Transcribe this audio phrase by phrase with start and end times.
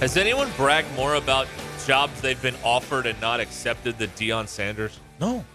[0.00, 1.46] Has anyone bragged more about
[1.86, 4.98] jobs they've been offered and not accepted than Deion Sanders?
[5.20, 5.44] No.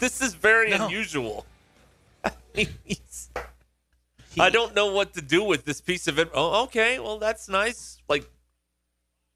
[0.00, 0.86] This is very No.
[0.86, 1.44] unusual.
[2.54, 3.30] He's-
[4.38, 6.30] I don't know what to do with this piece of it.
[6.34, 6.98] Oh, okay.
[7.00, 7.98] Well, that's nice.
[8.08, 8.28] Like,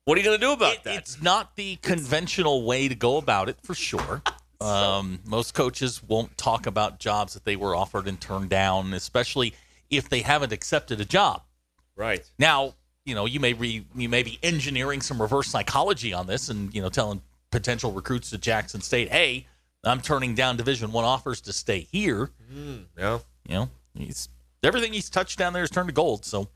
[0.04, 0.94] what are you going to do about It- that?
[0.96, 4.22] It's not the conventional way to go about it, for sure.
[4.58, 9.52] Um, most coaches won't talk about jobs that they were offered and turned down, especially
[9.90, 11.42] if they haven't accepted a job.
[11.94, 12.24] right.
[12.38, 12.72] Now,
[13.06, 16.74] you know, you may be you may be engineering some reverse psychology on this, and
[16.74, 19.46] you know, telling potential recruits to Jackson State, "Hey,
[19.84, 22.30] I'm turning down Division One offers to stay here."
[22.98, 23.20] Yeah.
[23.48, 24.28] You know, he's
[24.62, 26.48] everything he's touched down there has turned to gold, so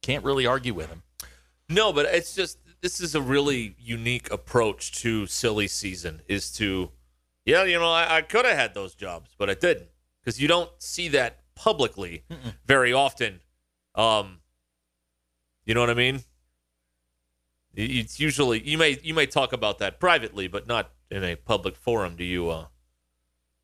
[0.00, 1.02] can't really argue with him.
[1.68, 6.22] No, but it's just this is a really unique approach to silly season.
[6.28, 6.92] Is to,
[7.44, 9.88] yeah, you know, I, I could have had those jobs, but I didn't
[10.22, 12.22] because you don't see that publicly
[12.64, 13.40] very often.
[13.96, 14.38] Um,
[15.66, 16.22] you know what I mean?
[17.74, 21.76] It's usually you may you may talk about that privately, but not in a public
[21.76, 22.16] forum.
[22.16, 22.62] Do you uh,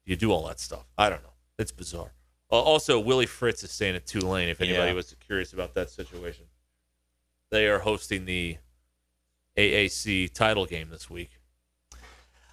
[0.05, 0.85] do you do all that stuff?
[0.99, 1.33] I don't know.
[1.59, 2.13] It's bizarre.
[2.51, 4.51] Uh, also, Willie Fritz is staying at Tulane.
[4.51, 4.95] If anybody Yeah.
[4.95, 6.45] was curious about that situation.
[7.51, 8.59] They are hosting the
[9.59, 11.31] AAC title game this week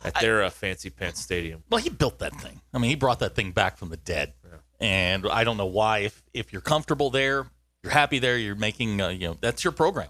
[0.04, 1.64] at their uh, fancy pants stadium.
[1.70, 2.60] Well, he built that thing.
[2.74, 4.34] I mean, he brought that thing back from the dead.
[4.80, 6.00] And I don't know why.
[6.00, 7.48] If if you're comfortable there,
[7.84, 10.09] you're happy there, you're making, uh, you know, that's your program.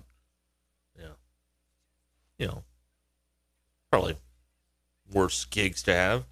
[0.98, 1.06] Yeah,
[2.38, 2.64] you know,
[3.92, 4.16] probably
[5.12, 6.26] worse gigs to have.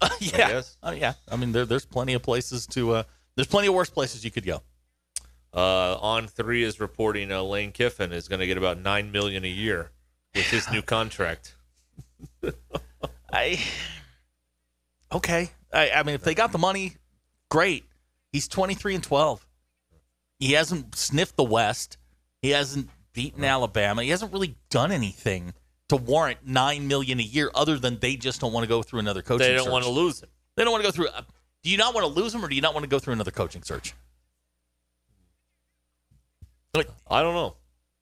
[0.20, 0.76] yeah, guess.
[0.82, 1.14] Uh, yeah.
[1.30, 2.92] I mean, there, there's plenty of places to.
[2.92, 3.02] Uh,
[3.34, 4.62] there's plenty of worse places you could go.
[5.52, 9.44] Uh, on three is reporting uh, Lane Kiffin is going to get about nine million
[9.44, 9.90] a year
[10.34, 11.56] with his new contract.
[13.32, 13.60] I
[15.12, 15.50] okay.
[15.72, 16.94] I, I mean, if they got the money,
[17.50, 17.84] great.
[18.32, 19.46] He's 23 and 12.
[20.38, 21.96] He hasn't sniffed the West.
[22.42, 24.02] He hasn't beaten Alabama.
[24.02, 25.52] He hasn't really done anything
[25.88, 29.00] to warrant nine million a year, other than they just don't want to go through
[29.00, 29.46] another coaching.
[29.46, 29.72] They don't search.
[29.72, 30.28] want to lose him.
[30.56, 31.08] They don't want to go through.
[31.08, 31.22] Uh,
[31.62, 33.14] do you not want to lose him, or do you not want to go through
[33.14, 33.94] another coaching search?
[36.74, 37.56] Like, I don't know.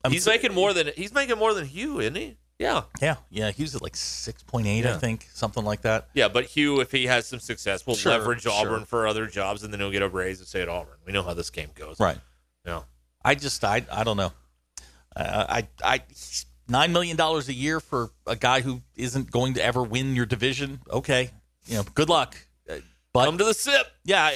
[0.04, 2.36] I mean, he's so- making more than he's making more than Hugh, isn't he?
[2.58, 3.50] Yeah, Yeah, yeah.
[3.50, 6.08] He was at like six point eight, I think, something like that.
[6.14, 6.28] yeah.
[6.28, 8.52] But Hugh, if he has some success, will Sure, leverage sure.
[8.52, 10.96] Auburn for other jobs, and then he'll get a raise and stay at Auburn.
[11.04, 12.00] We know how this game goes.
[12.00, 12.18] Right.
[12.64, 12.82] Yeah.
[13.22, 14.32] I just I I don't know.
[15.14, 16.02] Uh, I I
[16.68, 20.26] nine million dollars a year for a guy who isn't going to ever win your
[20.26, 20.80] division.
[20.90, 21.30] Okay,
[21.66, 22.36] you know, good luck.
[22.70, 22.76] Uh,
[23.12, 23.86] But Come to the sip.
[24.04, 24.30] yeah,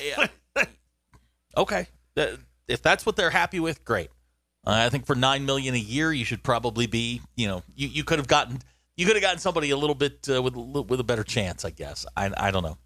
[0.56, 0.64] yeah.
[1.56, 1.86] okay.
[2.16, 2.36] Uh,
[2.68, 4.10] If that's what they're happy with, great.
[4.66, 7.20] Uh, I think for nine million a year, you should probably be.
[7.36, 8.60] You know, you, you could have gotten
[8.96, 11.64] you could have gotten somebody a little bit uh, with a with a better chance,
[11.64, 12.04] I guess.
[12.16, 12.76] I I don't know.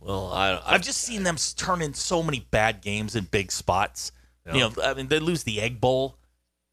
[0.00, 3.52] Well, I, I I've just seen them turn in so many bad games in big
[3.52, 4.10] spots.
[4.52, 6.16] You know, I mean, they lose the Egg Bowl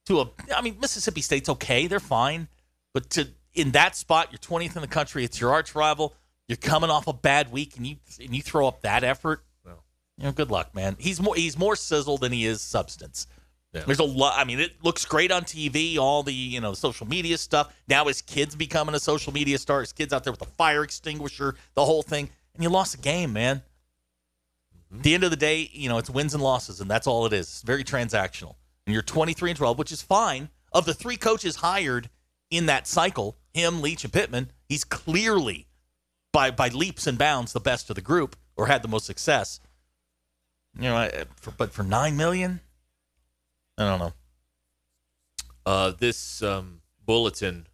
[0.08, 0.30] to a.
[0.56, 2.48] I mean, Mississippi State's okay; they're fine,
[2.96, 5.24] but to in that spot, you're 20th in the country.
[5.24, 6.16] It's your arch rival.
[6.48, 9.44] You're coming off a bad week, and you and you throw up that effort.
[9.64, 9.84] Well.
[10.18, 10.96] You know, good luck, man.
[10.98, 13.28] He's more he's more sizzle than he is substance.
[13.74, 13.84] Yeah.
[13.86, 14.34] There's a lot.
[14.36, 15.98] I mean, it looks great on TV.
[15.98, 17.74] All the you know social media stuff.
[17.88, 19.82] Now his kid's becoming a social media star.
[19.82, 22.30] His kid's out there with a fire extinguisher, the whole thing.
[22.56, 23.58] And you lost a game, man.
[24.88, 24.98] Mm-hmm.
[24.98, 27.26] At the end of the day, you know it's wins and losses, and that's all
[27.28, 27.48] it is.
[27.48, 28.56] It's very transactional.
[28.88, 30.50] And you're 23 and 12, which is fine.
[30.72, 32.10] Of the three coaches hired
[32.50, 35.68] in that cycle, him, Leach, and Pittman, he's clearly
[36.34, 39.60] by by leaps and bounds the best of the group or had the most success.
[40.76, 42.62] You know, I- for, but for nine million,
[43.80, 44.14] I don't know.
[45.66, 47.68] Uh, this um, bulletin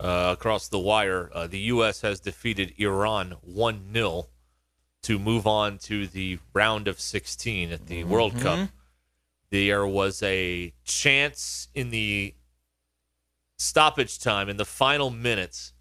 [0.00, 2.00] uh, across the wire uh, the U.S.
[2.00, 4.26] has defeated Iran 1 0
[5.04, 8.68] to move on to the round of 16 at the World Cup.
[9.50, 12.34] There was a chance in the
[13.56, 15.72] stoppage time, in the final minutes,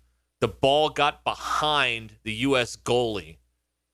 [0.42, 2.76] the ball got behind the U.S.
[2.76, 3.38] goalie,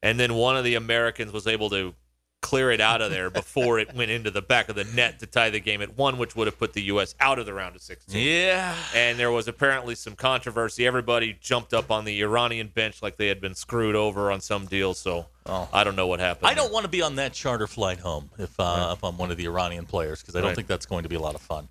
[0.01, 1.93] and then one of the Americans was able to
[2.41, 5.25] clear it out of there before it went into the back of the net to
[5.25, 7.13] tie the game at one, which would have put the U.S.
[7.19, 8.19] out of the round of 16.
[8.25, 10.87] Yeah, And there was apparently some controversy.
[10.87, 14.65] Everybody jumped up on the Iranian bench like they had been screwed over on some
[14.65, 14.93] deal.
[14.93, 15.67] So Oh.
[15.73, 16.47] I don't know what happened.
[16.47, 19.31] I don't want to be on that charter flight home if uh, if I'm one
[19.31, 20.55] of the Iranian players because I don't Right.
[20.55, 21.67] think that's going to be a lot of fun.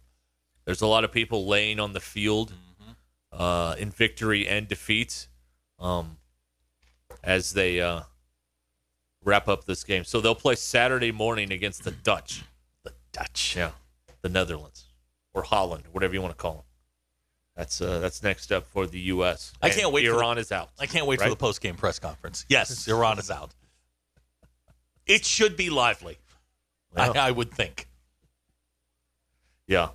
[0.65, 3.41] There's a lot of people laying on the field Mm-hmm.
[3.41, 5.29] uh, in victory and defeat
[5.79, 6.17] um,
[7.23, 8.00] as they uh,
[9.29, 10.05] wrap up this game.
[10.05, 12.43] So they'll play Saturday morning against the Dutch.
[12.85, 13.55] The Dutch.
[13.57, 13.71] Yeah,
[14.23, 14.87] the Netherlands
[15.35, 16.63] or Holland, whatever you want to call them.
[17.57, 19.53] That's uh, that's next up for the U.S.
[19.63, 20.71] I can't wait for the- Iran is out.
[20.79, 22.47] I can't wait for the post game press conference.
[22.49, 23.51] Yes, Iran is out.
[25.07, 26.19] It should be lively.
[26.97, 27.11] Yeah.
[27.13, 27.87] I, I would think.
[29.67, 29.89] Yeah.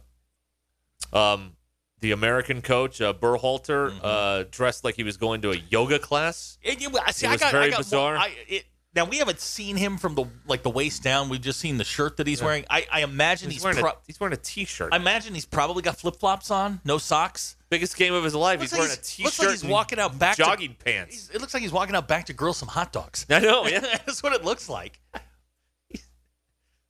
[1.11, 1.53] Um,
[2.01, 3.99] the American coach uh, Berhalter Mm-hmm.
[4.03, 6.57] uh, dressed like he was going to a yoga class.
[6.65, 8.13] And you, I see, It I was got, very I got bizarre.
[8.15, 11.29] More, I, it, now we haven't seen him from the like the waist down.
[11.29, 12.65] We've just seen the shirt that he's wearing.
[12.69, 13.63] I, I imagine He's, he's.
[13.63, 14.93] wearing, pro- a, he's wearing a t-shirt.
[14.93, 17.55] I imagine he's probably got flip flops on, no socks.
[17.69, 18.61] Biggest game of his life.
[18.61, 19.25] He's like wearing a he's- t-shirt.
[19.25, 21.29] looks like he's walking out back to- jogging pants.
[21.33, 23.25] It looks like he's walking out back to grill some hot dogs.
[23.29, 23.65] I know.
[23.67, 23.79] Yeah.
[23.79, 24.99] That's what it looks like.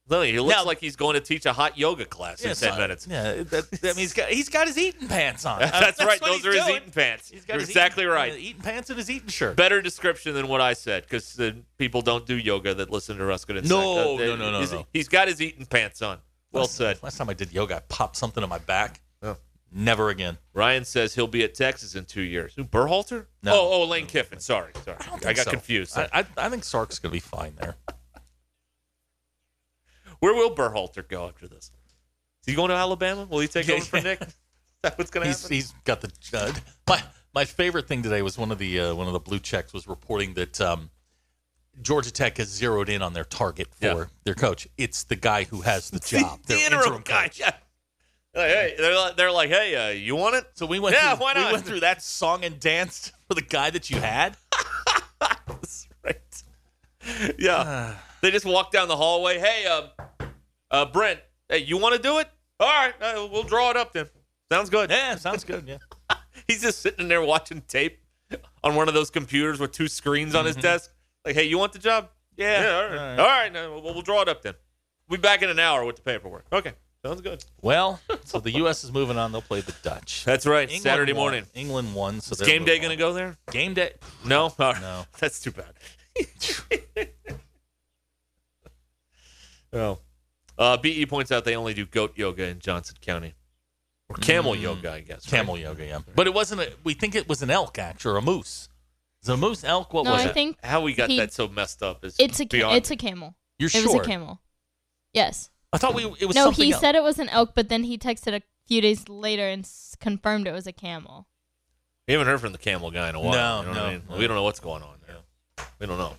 [0.10, 2.54] Literally, he looks Now- like he's going to teach a hot yoga class in Yeah,
[2.56, 3.08] ten so- minutes.
[3.10, 5.60] Yeah, that, that means he's got, he's got his eating pants on.
[5.60, 6.20] That's, right.
[6.20, 7.30] Those are his eating pants.
[7.30, 8.34] He's got You're his exactly eating, right.
[8.34, 9.56] uh, eating pants and his eating shirt.
[9.56, 13.26] Better description than what I said because the people don't do yoga that listen to
[13.26, 14.06] Ruskin and No, Sack.
[14.06, 14.88] Uh, no, no, no, he's, no.
[14.92, 16.18] He's got his eating pants on.
[16.52, 17.02] Well last, said.
[17.02, 19.00] Last time I did yoga, I popped something on my back.
[19.22, 19.38] Oh.
[19.72, 20.38] Never again.
[20.54, 22.54] Ryan says he'll be at Texas in two years.
[22.56, 23.26] Who, Berhalter?
[23.42, 23.54] No.
[23.54, 24.40] Oh, oh, Lane Kiffin.
[24.40, 24.98] Sorry, sorry.
[25.00, 25.50] I, I, got so.
[25.52, 25.98] confused.
[25.98, 27.76] I, I, I think Sark's going to be fine there.
[30.24, 31.66] Where will Berhalter go after this?
[31.66, 33.26] Is he going to Alabama?
[33.30, 34.22] Will he take over for Nick?
[34.22, 34.34] Is
[34.82, 35.52] that what's going to happen?
[35.54, 36.54] he's got the uh,
[36.88, 37.04] my
[37.36, 39.86] my favorite thing today was one of the uh, one of the blue checks was
[39.86, 40.92] reporting that um,
[41.82, 44.04] Georgia Tech has zeroed in on their target for Yeah.
[44.24, 44.66] their coach.
[44.78, 47.24] It's the guy who has the job, the their interim, guy.
[47.26, 47.40] coach.
[47.42, 47.52] Yeah.
[48.34, 50.46] Like, hey, they're like, they're like, hey, uh, you want it?
[50.54, 53.42] So we went Yeah, through, why we went through that song and danced for the
[53.42, 54.38] guy that you had.
[55.20, 56.44] That's right.
[57.38, 57.96] Yeah.
[58.22, 59.38] they just walk down the hallway.
[59.38, 59.88] Hey, uh,
[60.74, 62.28] uh, Brent, hey, you want to do it?
[62.60, 64.10] All right, uh, we'll draw it up then.
[64.52, 64.90] Sounds good.
[64.90, 65.66] Yeah, sounds good.
[65.68, 65.78] Yeah.
[66.48, 68.00] He's just sitting there watching tape
[68.64, 70.92] on one of those computers with two screens on his desk.
[71.26, 72.10] Like, hey, you want the job?
[72.36, 72.62] Yeah.
[72.62, 73.20] yeah all right.
[73.20, 74.56] All right, no, we'll, we'll draw it up then.
[75.08, 76.46] We'll be back in an hour with the paperwork.
[76.52, 76.74] Okay,
[77.06, 77.44] sounds good.
[77.62, 78.84] Well, so the U.S.
[78.84, 79.32] is moving on.
[79.32, 80.24] They'll play the Dutch.
[80.26, 80.64] That's right.
[80.64, 81.22] England Saturday won.
[81.22, 81.46] morning.
[81.54, 82.22] England won.
[82.22, 83.38] So Is game day going to go there?
[83.52, 83.94] Game day.
[84.26, 84.44] No?
[84.44, 84.82] All right.
[84.82, 85.06] No.
[85.20, 85.74] That's too bad.
[89.74, 90.00] oh.
[90.64, 93.34] Uh, BE points out they only do goat yoga in Johnson County.
[94.10, 95.26] Or camel yoga, I guess.
[95.32, 95.40] right?
[95.40, 96.00] Camel yoga, yeah.
[96.16, 96.62] But it wasn't.
[96.62, 98.70] A, we think it was an elk, actually, or a moose.
[99.22, 99.64] Is it a moose?
[99.64, 99.94] Elk?
[99.94, 100.34] What No, was I it?
[100.34, 102.92] think How we got He- that so messed up is it's a ca- beyond it's
[102.92, 103.36] a camel.
[103.60, 103.84] You're it sure?
[103.98, 104.40] was a camel.
[105.14, 105.50] Yes.
[105.72, 106.04] I thought we.
[106.20, 106.82] It was no, something he else.
[106.82, 109.96] said it was an elk, but then he texted a few days later and s-
[110.00, 111.28] confirmed it was a camel.
[112.08, 113.64] We haven't heard from the camel guy in a while.
[113.64, 114.04] No, you know what I no, mean?
[114.10, 114.18] no.
[114.18, 115.66] We don't know what's going on there.
[115.80, 116.16] We don't know.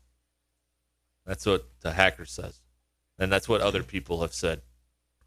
[1.25, 2.61] That's what the hacker says.
[3.19, 4.63] And that's what other people have said.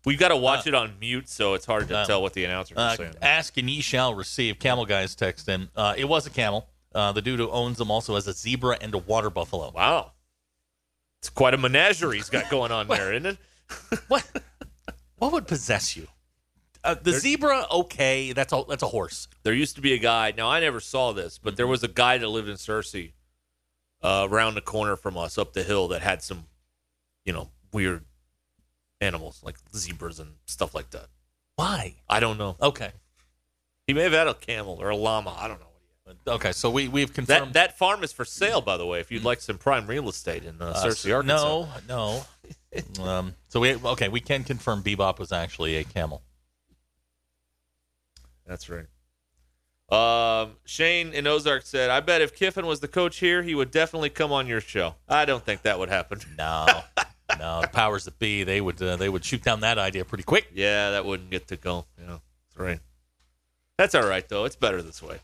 [0.05, 2.45] We've got to watch it on mute, so it's hard to uh, tell what the
[2.45, 3.15] announcers are Uh, saying.
[3.21, 4.57] ask and ye shall receive.
[4.59, 5.69] Camel guys text in.
[5.75, 6.69] Uh, it was a camel.
[6.95, 9.71] Uh, the dude who owns them also has a zebra and a water buffalo.
[9.71, 10.13] Wow,
[11.19, 13.37] it's quite a menagerie he's got going on there, isn't it?
[14.07, 14.25] What?
[15.17, 16.07] what would possess you?
[16.83, 19.27] Uh, the zebra, okay, that's a that's a horse.
[19.43, 20.33] There used to be a guy.
[20.35, 23.11] Now I never saw this, but there was a guy that lived in Searcy,
[24.01, 26.45] uh, around the corner from us, up the hill, that had some,
[27.25, 28.03] you know, weird
[29.01, 31.07] animals like zebras and stuff like that.
[31.55, 31.95] Why?
[32.09, 32.55] I don't know.
[32.61, 32.91] Okay,
[33.87, 35.35] He may have had a camel or a llama.
[35.37, 35.65] I don't know.
[36.35, 36.51] okay.
[36.53, 38.99] So we we've confirmed That that farm is for sale, by the way.
[38.99, 41.67] If you'd like some prime real estate in uh, Uh, Searcy, Arkansas.
[41.87, 42.23] No,
[42.97, 43.03] no.
[43.03, 44.07] um, so we okay.
[44.09, 46.23] We can confirm Bebop was actually a camel.
[48.45, 48.85] That's right.
[49.91, 53.71] Um, Shane in Ozark said, "I bet if Kiffin was the coach here, he would
[53.71, 56.19] definitely come on your show." I don't think that would happen.
[56.37, 56.65] No,
[57.39, 57.61] no.
[57.61, 60.49] The powers that be, they would uh, they would shoot down that idea pretty quick.
[60.53, 61.85] Yeah, that wouldn't get to go.
[61.99, 62.17] Yeah,
[62.47, 62.79] that's right.
[63.77, 64.45] That's all right though.
[64.45, 65.19] It's better this way.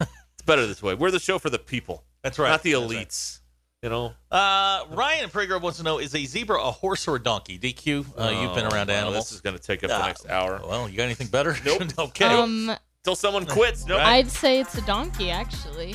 [0.00, 0.94] it's better this way.
[0.94, 2.04] We're the show for the people.
[2.22, 2.50] That's right.
[2.50, 3.06] Not the That's right.
[3.06, 3.40] elites.
[3.82, 4.12] You know.
[4.30, 7.58] Uh, Ryan in Prager wants to know: Is a zebra a horse or a donkey?
[7.58, 9.26] DQ, uh, you've been Oh, around well, animals.
[9.26, 10.60] This is going to take up the next hour.
[10.66, 11.56] Well, you got anything better?
[11.64, 11.82] Nope.
[11.98, 12.24] okay.
[12.26, 12.72] Um,
[13.04, 13.86] Till someone quits.
[13.86, 13.96] No.
[13.96, 15.94] I'd say it's a donkey actually.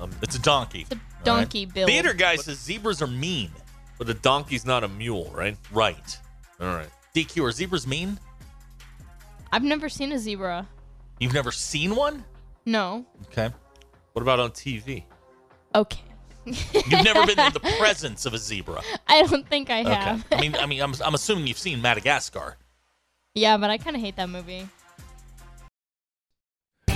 [0.00, 0.82] Um, it's a donkey.
[0.82, 1.88] It's a donkey build.
[1.88, 3.50] Theater guy says zebras are mean.
[3.98, 5.56] But a donkey's not a mule, right?
[5.72, 6.18] Right.
[6.60, 6.88] All right.
[7.14, 8.18] DQ, are zebras mean?
[9.52, 10.66] I've never seen a zebra.
[11.20, 12.24] You've never seen one?
[12.64, 13.04] No.
[13.26, 13.50] Okay.
[14.12, 15.04] What about on TV?
[15.74, 16.00] Okay.
[16.44, 18.80] You've never been in the presence of a zebra.
[19.06, 20.24] I don't think I have.
[20.26, 20.36] Okay.
[20.36, 22.56] I mean, I mean, I'm, I'm assuming you've seen Madagascar.
[23.34, 24.68] yeah, but I kind of hate that movie.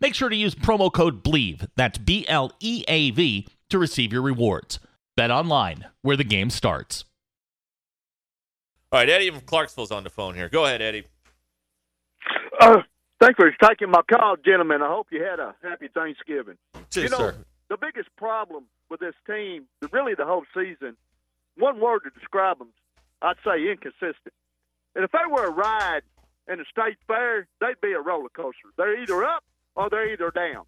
[0.00, 4.12] Make sure to use promo code BLEAV, that's B L E A V, to receive
[4.12, 4.80] your rewards.
[5.16, 7.04] Bet online, where the game starts.
[8.90, 10.48] All right, Eddie from Clarksville's on the phone here.
[10.48, 11.04] Go ahead, Eddie.
[12.60, 12.78] Uh,
[13.20, 14.82] thanks for taking my call, gentlemen.
[14.82, 16.56] I hope you had a happy Thanksgiving.
[16.90, 17.36] Cheers, you know, sir.
[17.70, 20.96] the biggest problem with this team, really the whole season,
[21.56, 22.68] one word to describe them,
[23.22, 24.34] I'd say inconsistent.
[24.94, 26.02] And if they were a ride
[26.48, 28.68] in the state fair, they'd be a roller coaster.
[28.76, 29.42] They're either up
[29.76, 30.64] or they're either down.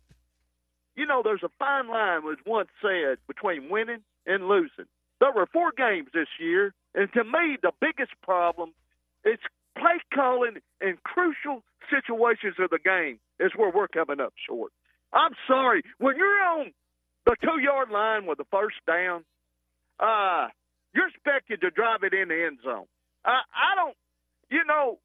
[0.97, 4.87] You know, there's a fine line, was once said, between winning and losing.
[5.21, 8.73] There were four games this year, and to me, the biggest problem
[9.25, 9.39] is
[9.79, 14.73] play calling in crucial situations of the game is where we're coming up short.
[15.13, 15.83] I'm sorry.
[15.99, 16.73] When you're on
[17.27, 19.25] the two yard line with the first down,
[20.01, 20.49] uh,
[20.95, 22.87] you're expected to drive it in the end zone.
[23.25, 23.97] I, I don't,
[24.51, 24.99] you know,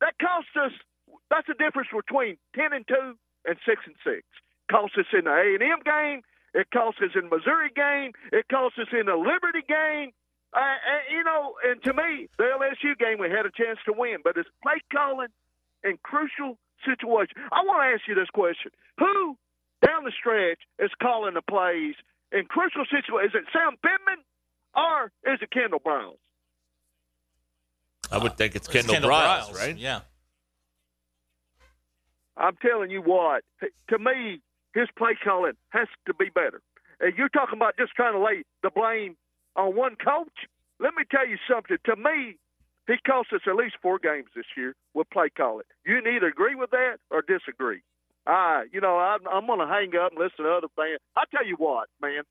[0.00, 0.72] that cost us.
[1.30, 4.24] That's the difference between ten and two and six and six.
[4.70, 6.22] Cost us in the A and M game.
[6.54, 8.12] It cost us in the Missouri game.
[8.32, 10.12] It cost us in the Liberty game.
[10.54, 13.92] Uh, and, you know, and to me, the LSU game we had a chance to
[13.92, 15.28] win, but it's play calling
[15.82, 17.34] in crucial situations.
[17.50, 19.36] I want to ask you this question: Who
[19.84, 21.94] down the stretch is calling the plays
[22.30, 23.34] in crucial situations?
[23.34, 24.22] Is it Sam Pittman
[24.76, 26.18] or is it Kendall Browns?
[28.12, 29.76] I would think it's It's Kendall, Kendall Briles, Briles, right?
[29.76, 30.00] Yeah.
[32.36, 33.42] I'm telling you what,
[33.88, 34.40] to me,
[34.74, 36.60] his play calling has to be better.
[37.00, 39.16] And you're talking about just trying to lay the blame
[39.56, 40.46] on one coach.
[40.80, 41.76] Let me tell you something.
[41.86, 42.36] To me,
[42.86, 45.64] he cost us at least four games this year with play calling.
[45.86, 47.82] You can either agree with that or disagree.
[48.26, 50.98] Uh, you know, I'm, I'm going to hang up and listen to other fans.
[51.16, 52.22] I tell you what, man,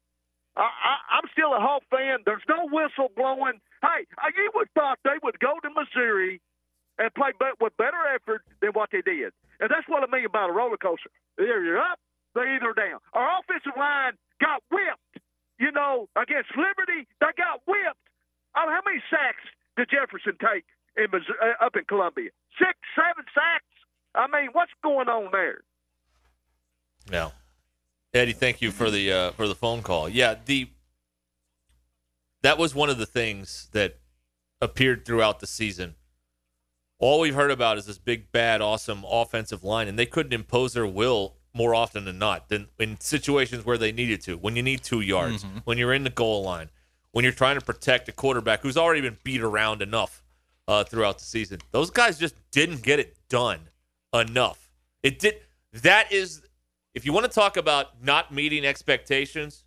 [0.55, 2.19] I, I, I'm still a Hawk fan.
[2.25, 3.61] There's no whistle blowing.
[3.81, 6.41] Hey, uh, you would thought they would go to Missouri
[6.97, 9.33] and play with better effort than what they did.
[9.63, 11.07] And that's what I mean about a roller coaster.
[11.39, 11.95] Either you're up,
[12.35, 12.99] they're either down.
[13.15, 15.23] Our offensive line got whipped.
[15.55, 18.03] You know, against Liberty, they got whipped.
[18.59, 20.65] Mean, how many sacks did Jefferson take
[20.97, 22.29] in uh, up in Columbia.
[22.59, 23.65] Six, seven sacks.
[24.15, 25.61] I mean, what's going on there?
[27.11, 27.31] Yeah.
[28.13, 30.07] Eddie, thank you for the uh, for the phone call.
[30.07, 30.69] Yeah, the
[32.43, 33.97] that was one of the things that
[34.61, 35.95] appeared throughout the season.
[36.99, 40.73] All we've heard about is this big, bad, awesome offensive line, and they couldn't impose
[40.73, 44.37] their will more often than not than in situations where they needed to.
[44.37, 45.61] When you need two yards, Mhm.
[45.65, 46.69] when you're in the goal line,
[47.11, 50.21] when you're trying to protect a quarterback who's already been beat around enough
[50.67, 51.59] uh, throughout the season.
[51.71, 53.67] Those guys just didn't get it done
[54.13, 54.69] enough.
[55.03, 55.41] It did.
[55.73, 56.41] That is,
[56.95, 59.65] if you want to talk about not meeting expectations,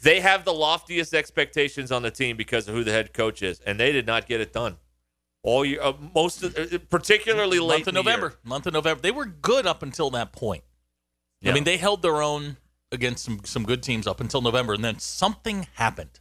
[0.00, 3.58] they have the loftiest expectations on the team because of who the head coach is,
[3.60, 4.78] and they did not get it done.
[5.42, 7.94] All year, uh, most of, uh, particularly late month of.
[7.94, 8.34] November.
[8.44, 9.00] Month of November.
[9.00, 10.64] They were good up until that point.
[11.40, 11.52] Yeah.
[11.52, 12.56] I mean, they held their own
[12.90, 16.18] against some some good teams up until November, and then something happened.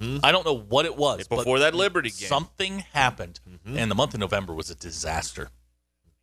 [0.00, 0.20] Mhm.
[0.22, 1.26] I don't know what it was.
[1.26, 2.28] Before that Liberty game.
[2.28, 3.76] something happened, Mhm.
[3.76, 5.50] and the month of November was a disaster.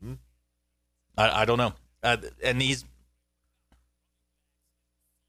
[0.04, 0.18] Mhm.
[1.18, 2.86] I, I don't know, uh, and these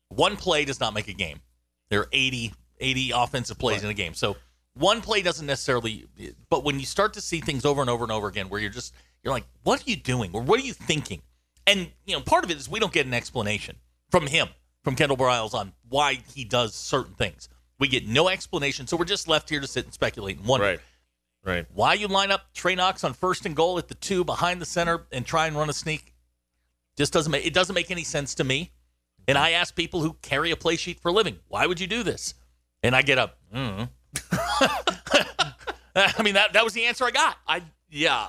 [0.08, 1.40] one play does not make a game.
[1.88, 4.36] There are 80, 80 offensive plays in a game, so
[4.80, 6.06] one play doesn't necessarily.
[6.48, 8.70] But when you start to see things over and over and over again, where you're
[8.70, 11.22] just you're like, what are you doing, or what are you thinking?
[11.66, 13.76] And you know, part of it is we don't get an explanation
[14.10, 14.48] from him,
[14.82, 17.48] from Kendall Briles, on why he does certain things.
[17.78, 20.66] We get no explanation, so we're just left here to sit and speculate and wonder
[20.66, 20.80] Right.
[21.42, 21.66] Right.
[21.72, 24.66] why you line up Trey Knox on first and goal at the two behind the
[24.66, 26.14] center and try and run a sneak.
[26.96, 28.72] Just doesn't make it doesn't make any sense to me.
[29.28, 31.86] And I ask people who carry a play sheet for a living, why would you
[31.86, 32.34] do this?
[32.82, 33.38] And I get up.
[33.54, 33.88] Mm.
[35.94, 37.36] I mean that that was the answer I got.
[37.46, 38.28] I yeah,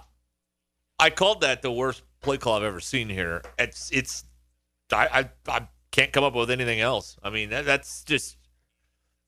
[0.99, 3.41] I called that the worst play call I've ever seen here.
[3.59, 4.23] It's it's
[4.91, 7.17] I I, I can't come up with anything else.
[7.23, 8.37] I mean that, that's just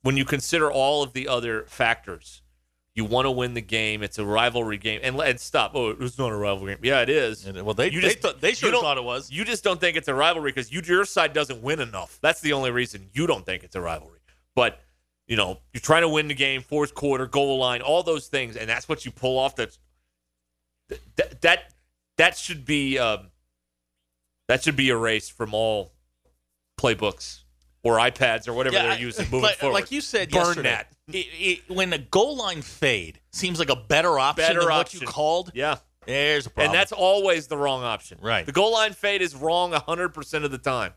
[0.02, 2.42] when you consider all of the other factors.
[2.96, 4.04] You want to win the game.
[4.04, 5.72] It's a rivalry game, and and stop.
[5.74, 6.84] Oh, it's not a rivalry game.
[6.84, 7.44] Yeah, it is.
[7.48, 9.32] And, well, they You they, just- thought, they sure don't- thought it was.
[9.32, 12.20] You just don't think it's a rivalry because you, your side doesn't win enough.
[12.22, 14.20] That's the only reason you don't think it's a rivalry.
[14.54, 14.80] But
[15.28, 18.56] you know, you're trying to win the game, fourth quarter, goal line, all those things,
[18.56, 19.56] and that's what you pull off.
[19.56, 19.78] That
[21.16, 21.74] that that,
[22.18, 23.28] that should be um,
[24.48, 25.94] that should be erased from all
[26.80, 27.40] playbooks
[27.84, 29.74] or iPads or whatever Yeah, they're using moving like, forward.
[29.74, 30.88] like you said burn yesterday, that.
[31.10, 34.94] It, it, when a goal line fade seems like a better option Better than what
[34.94, 35.52] you called.
[35.54, 36.72] Yeah, There's a problem.
[36.72, 38.20] and that's always the wrong option.
[38.22, 38.46] Right.
[38.46, 40.94] The goal line fade is wrong hundred percent of the time.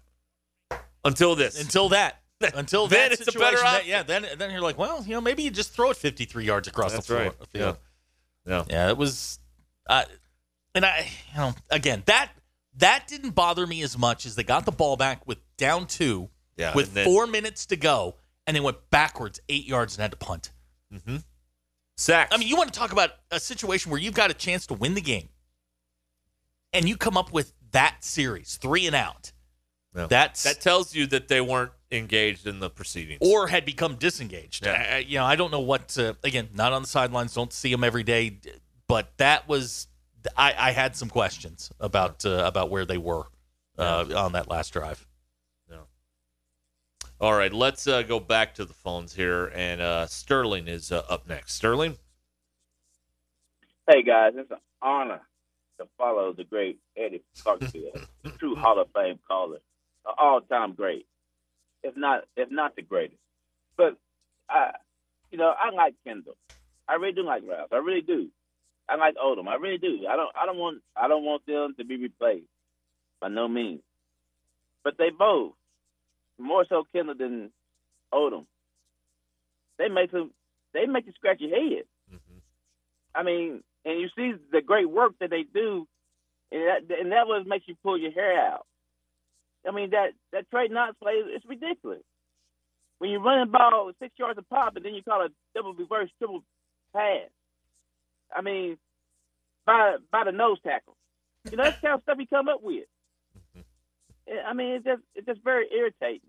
[1.05, 1.61] Until this.
[1.61, 2.21] until that.
[2.55, 3.89] Until Then it's a situation, better that- option.
[3.91, 4.03] yeah.
[4.03, 6.93] Then then you're like, well, you know, maybe you just throw it 53 yards across
[6.93, 7.25] That's the floor.
[7.27, 7.49] right.
[7.53, 7.79] field.
[8.47, 8.65] Yeah.
[8.69, 9.41] Yeah, it was,
[9.89, 10.05] uh,
[10.75, 12.31] and I, you know, again, that
[12.77, 16.29] that didn't bother me as much as they got the ball back with down two,
[16.57, 20.11] Yeah, with then- four minutes to go, and they went backwards eight yards and had
[20.13, 20.53] to punt.
[20.95, 21.17] Mm-hmm.
[21.97, 22.33] Sacks.
[22.33, 24.75] I mean, you want to talk about a situation where you've got a chance to
[24.75, 25.31] win the game,
[26.73, 29.33] and you come up with that series three and out.
[29.97, 30.07] Yeah.
[30.07, 33.19] That's that tells you that they weren't engaged in the proceedings.
[33.21, 34.65] or had become disengaged.
[34.67, 34.73] Yeah.
[34.73, 35.97] I- I- you know, I don't know what.
[35.99, 38.39] Uh, again, not on the sidelines, don't see them every day,
[38.89, 39.87] but that was.
[40.37, 43.27] I, I had some questions about uh, about where they were
[43.79, 45.07] uh, on that last drive.
[45.71, 45.77] Yeah.
[47.21, 51.03] All right, let's uh, go back to the phones here, and uh, Sterling is uh,
[51.09, 51.55] up next.
[51.55, 51.97] Sterling,
[53.89, 55.21] Hey guys, it's an honor
[55.79, 58.05] to follow the great Eddie Clarkfield,
[58.39, 59.59] true Hall of Fame caller,
[60.07, 61.07] an all-time great,
[61.87, 63.21] if not if not the greatest.
[63.77, 63.97] But
[64.49, 64.73] I,
[65.31, 66.37] you know, I like Kendall.
[66.89, 67.73] I really do like Ralph.
[67.73, 68.29] I really do.
[68.89, 69.49] I like Odom.
[69.49, 70.07] I really do.
[70.09, 70.31] I don't.
[70.41, 70.83] I don't want.
[70.97, 72.47] I don't want them to be replaced
[73.21, 73.83] by no means.
[74.85, 75.53] But they both,
[76.39, 77.51] more so Kendall than
[78.13, 78.47] Odom.
[79.79, 80.31] They make them.
[80.73, 81.85] They make you scratch your head.
[82.13, 82.39] Mm-hmm.
[83.15, 85.89] I mean, and you see the great work that they do,
[86.53, 88.67] and that and that what makes you pull your hair out.
[89.67, 92.03] I mean that that Trey Knox play is ridiculous.
[92.99, 96.11] When you're running ball six yards a pop, and then you call a double reverse
[96.19, 96.43] triple
[96.95, 97.29] pass.
[98.35, 98.79] I mean,
[99.67, 100.97] by by the nose tackle.
[101.51, 102.85] You know that's the kind of stuff he come up with.
[104.47, 106.29] I mean, it's just it's just very irritating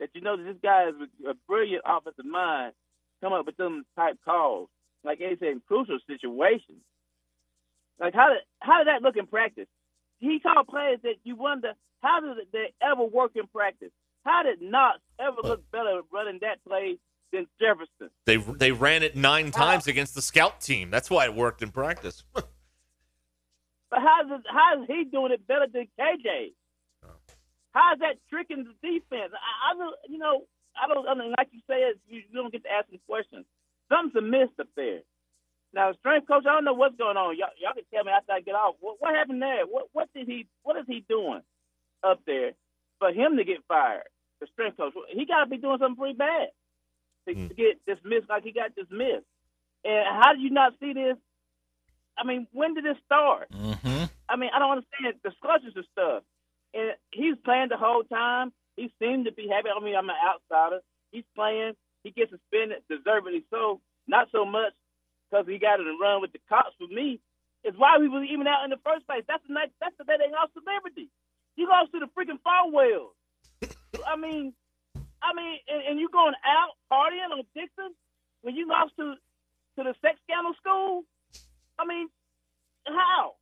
[0.00, 0.94] that you know that this guy is
[1.28, 2.72] a brilliant offensive mind,
[3.22, 4.68] come up with them type calls
[5.06, 6.82] like Eddie said, in crucial situations.
[7.98, 9.68] Like how did how did that look in practice?
[10.18, 11.72] He called plays that you wonder
[12.06, 13.90] how did they ever work in practice?
[14.24, 16.98] How did Knox ever look better running that play
[17.32, 18.10] than Jefferson?
[18.24, 20.90] they they ran it nine times against the scout team.
[20.90, 22.22] That's why it worked in practice.
[23.88, 26.52] But how is how is he doing it better than KJ?
[27.70, 29.30] How is that tricking the defense?
[29.32, 30.42] I, I don't, you know,
[30.74, 31.06] I don't.
[31.06, 33.46] I mean, like you said, you, you don't get to ask them questions.
[33.88, 35.00] Something's amiss up there.
[35.72, 37.38] Now, strength coach, I don't know what's going on.
[37.38, 38.74] Y'all, y'all can tell me after I get off.
[38.80, 39.64] What, what happened there?
[39.70, 41.42] What what did he what is he doing
[42.02, 42.52] up there
[42.98, 44.08] for him to get fired?
[44.40, 46.48] The strength coach, he got to be doing something pretty bad
[47.26, 49.24] to, to get dismissed like he got dismissed.
[49.84, 51.16] And how do you not see this?
[52.18, 53.48] I mean, when did this start?
[53.52, 54.04] Mm-hmm.
[54.28, 56.22] I mean, I don't understand the discussions and stuff.
[56.74, 58.52] And he's playing the whole time.
[58.76, 59.68] He seemed to be happy.
[59.72, 60.80] I mean, I'm an outsider.
[61.12, 61.72] He's playing.
[62.04, 63.80] He gets suspended, deservedly so.
[64.06, 64.72] Not so much
[65.30, 66.76] because he got in a run with the cops.
[66.78, 67.20] For me,
[67.64, 69.24] is why we was even out in the first place.
[69.26, 69.72] That's the night.
[69.80, 71.10] That's the day they lost celebrity.
[71.56, 73.12] You lost to the freaking Falwells.
[74.06, 74.52] I mean,
[75.22, 77.94] I mean, and, and you going out partying on Dickson
[78.42, 79.14] when you lost to
[79.76, 81.02] to the sex scandal school.
[81.78, 82.08] I mean,
[82.86, 83.34] how?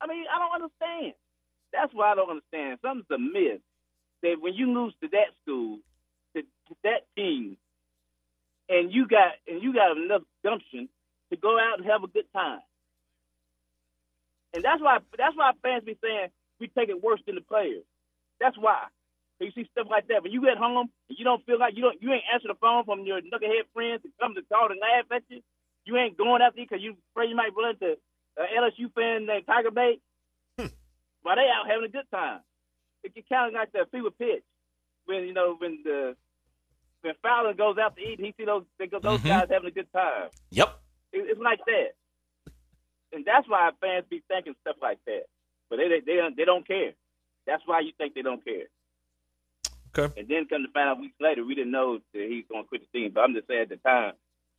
[0.00, 1.14] I mean, I don't understand.
[1.72, 2.78] That's why I don't understand.
[2.82, 3.60] Something's amiss
[4.22, 5.78] that when you lose to that school,
[6.34, 7.56] to, to that team,
[8.68, 10.88] and you got and you got enough gumption
[11.30, 12.60] to go out and have a good time.
[14.54, 16.28] And that's why that's why fans be saying
[16.60, 17.82] we take it worse than the players.
[18.40, 18.84] That's why.
[19.40, 20.22] You see stuff like that.
[20.22, 20.76] When you get home
[21.08, 23.64] and you don't feel like you don't you ain't answer the phone from your knucklehead
[23.72, 25.40] friends to come to call and laugh at you.
[25.86, 27.96] You ain't going after you because you afraid you might run into
[28.36, 30.00] an LSU fan named Tiger Bait.
[31.22, 32.40] While they out having a good time.
[33.02, 34.42] It get kind of like the fever pitch
[35.06, 36.16] when you know when the
[37.00, 39.28] when Fowler goes out to eat and he see those they go, those Mhm.
[39.28, 40.28] guys having a good time.
[40.50, 40.68] Yep.
[41.12, 41.94] It, it's like that,
[43.12, 45.24] and that's why fans be thinking stuff like that.
[45.70, 46.92] But they they they don't, they don't care.
[47.46, 48.66] That's why you think they don't care.
[49.96, 50.20] Okay.
[50.20, 52.68] And then come to find out weeks later, we didn't know that he's going to
[52.68, 53.10] quit the team.
[53.14, 54.12] But I'm just saying at the time,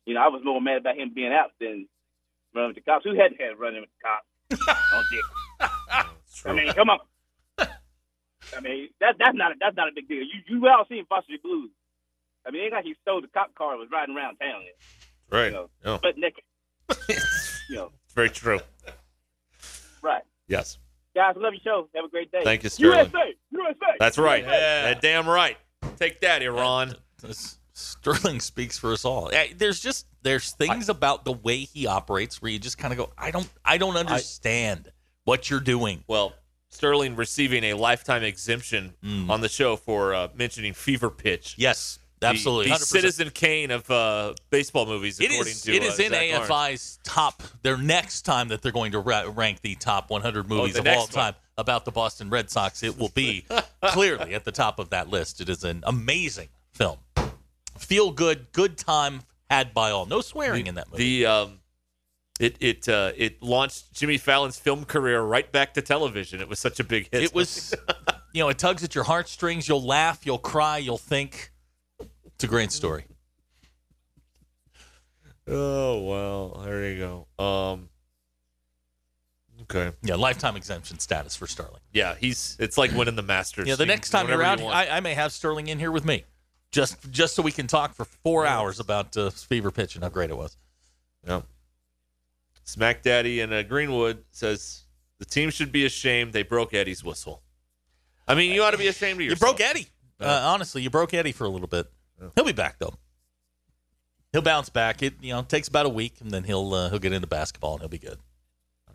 [0.04, 1.88] you know, I was more mad about him being out than
[2.54, 3.04] running with the cops.
[3.04, 5.24] Who hadn't had running with the cops on dick?
[6.44, 6.98] I mean, come on.
[7.58, 10.18] I mean, that that's not a, that's not a big deal.
[10.18, 11.70] You you all seen Foster Blues.
[12.46, 14.62] I mean, it ain't like he stole the cop car and was riding around town.
[15.30, 15.46] Right.
[15.46, 15.98] You know, Yeah.
[16.02, 16.44] butt naked.
[17.70, 18.58] you know, It's very true.
[20.02, 20.22] right.
[20.48, 20.76] Yes.
[21.14, 21.88] Guys, love your show.
[21.94, 22.40] Have a great day.
[22.42, 22.98] Thank you, Sterling.
[22.98, 23.86] USA, USA.
[23.98, 24.42] That's right.
[24.44, 24.82] Yeah.
[24.92, 25.56] That damn right.
[25.98, 26.94] Take that, Iran.
[27.74, 29.30] Sterling speaks for us all.
[29.56, 33.10] There's just there's things about the way he operates where you just kind of go,
[33.16, 34.90] I don't I don't understand
[35.24, 36.04] what you're doing.
[36.06, 36.34] Well,
[36.68, 39.28] Sterling receiving a lifetime exemption Mm.
[39.30, 41.54] on the show for uh, mentioning fever pitch.
[41.58, 42.66] Yes, The- absolutely.
[42.70, 42.78] The, 100%.
[42.80, 45.62] Citizen Kane of uh, baseball movies, It according is.
[45.62, 46.48] to It uh, in Zach.
[46.48, 47.42] AFI's top.
[47.62, 50.86] Their next time that they're going to ra- rank the top 100 movies Oh, of
[50.86, 51.08] all one.
[51.08, 53.44] time about the Boston Red Sox, it will be
[53.84, 55.40] clearly at the top of that list.
[55.40, 56.98] It is an amazing film.
[57.78, 60.06] Feel good, good time had by all.
[60.06, 61.20] No swearing in that movie.
[61.22, 61.58] The um,
[62.40, 66.40] it it uh, it launched Jimmy Fallon's film career right back to television.
[66.40, 67.22] It was such a big hit.
[67.22, 67.74] it was,
[68.32, 69.68] you know, it tugs at your heartstrings.
[69.68, 71.51] You'll laugh, you'll cry, you'll think.
[72.42, 73.04] It's a great story.
[75.46, 76.98] oh well, there you
[77.38, 77.44] go.
[77.44, 77.88] Um,
[79.62, 81.78] okay, Yeah, lifetime exemption status for Sterling.
[81.92, 83.68] yeah, he's it's like winning the Masters.
[83.68, 84.66] Yeah, the next time you're out, you.
[84.66, 86.24] I, I may have Sterling in here with me,
[86.72, 90.10] just just so we can talk for four hours about uh, fever pitch and how
[90.10, 90.56] great it was.
[91.24, 91.42] Yeah.
[92.64, 94.82] Smack Daddy in uh, Greenwood says
[95.20, 97.40] the team should be ashamed they broke Eddie's whistle.
[98.26, 99.56] I mean, you ought to be ashamed of You yourself.
[99.56, 99.86] broke Eddie.
[100.18, 101.86] Uh, honestly, you broke Eddie for a little bit.
[102.34, 102.94] He'll be back though.
[104.32, 105.02] He'll bounce back.
[105.02, 107.72] It you know takes about a week, and then he'll uh, he'll get into basketball
[107.74, 108.18] and he'll be good.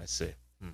[0.01, 0.31] I see.
[0.61, 0.69] Hmm.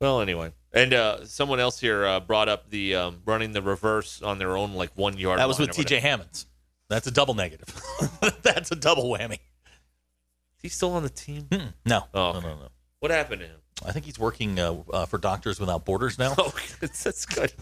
[0.00, 4.20] Well, anyway, and uh, someone else here uh, brought up the um, running the reverse
[4.22, 5.38] on their own like one yard.
[5.38, 6.00] That was with T.J.
[6.00, 6.46] Hammonds.
[6.88, 7.74] That's a double negative.
[8.42, 9.32] That's a double whammy.
[9.34, 11.42] Is he still on the team?
[11.50, 11.72] Mm-mm.
[11.84, 12.46] No, Oh, no, okay.
[12.46, 12.68] no, no.
[13.00, 13.58] What happened to him?
[13.84, 16.34] I think he's working uh, uh, for Doctors Without Borders now.
[16.38, 17.52] Oh, that's, that's good.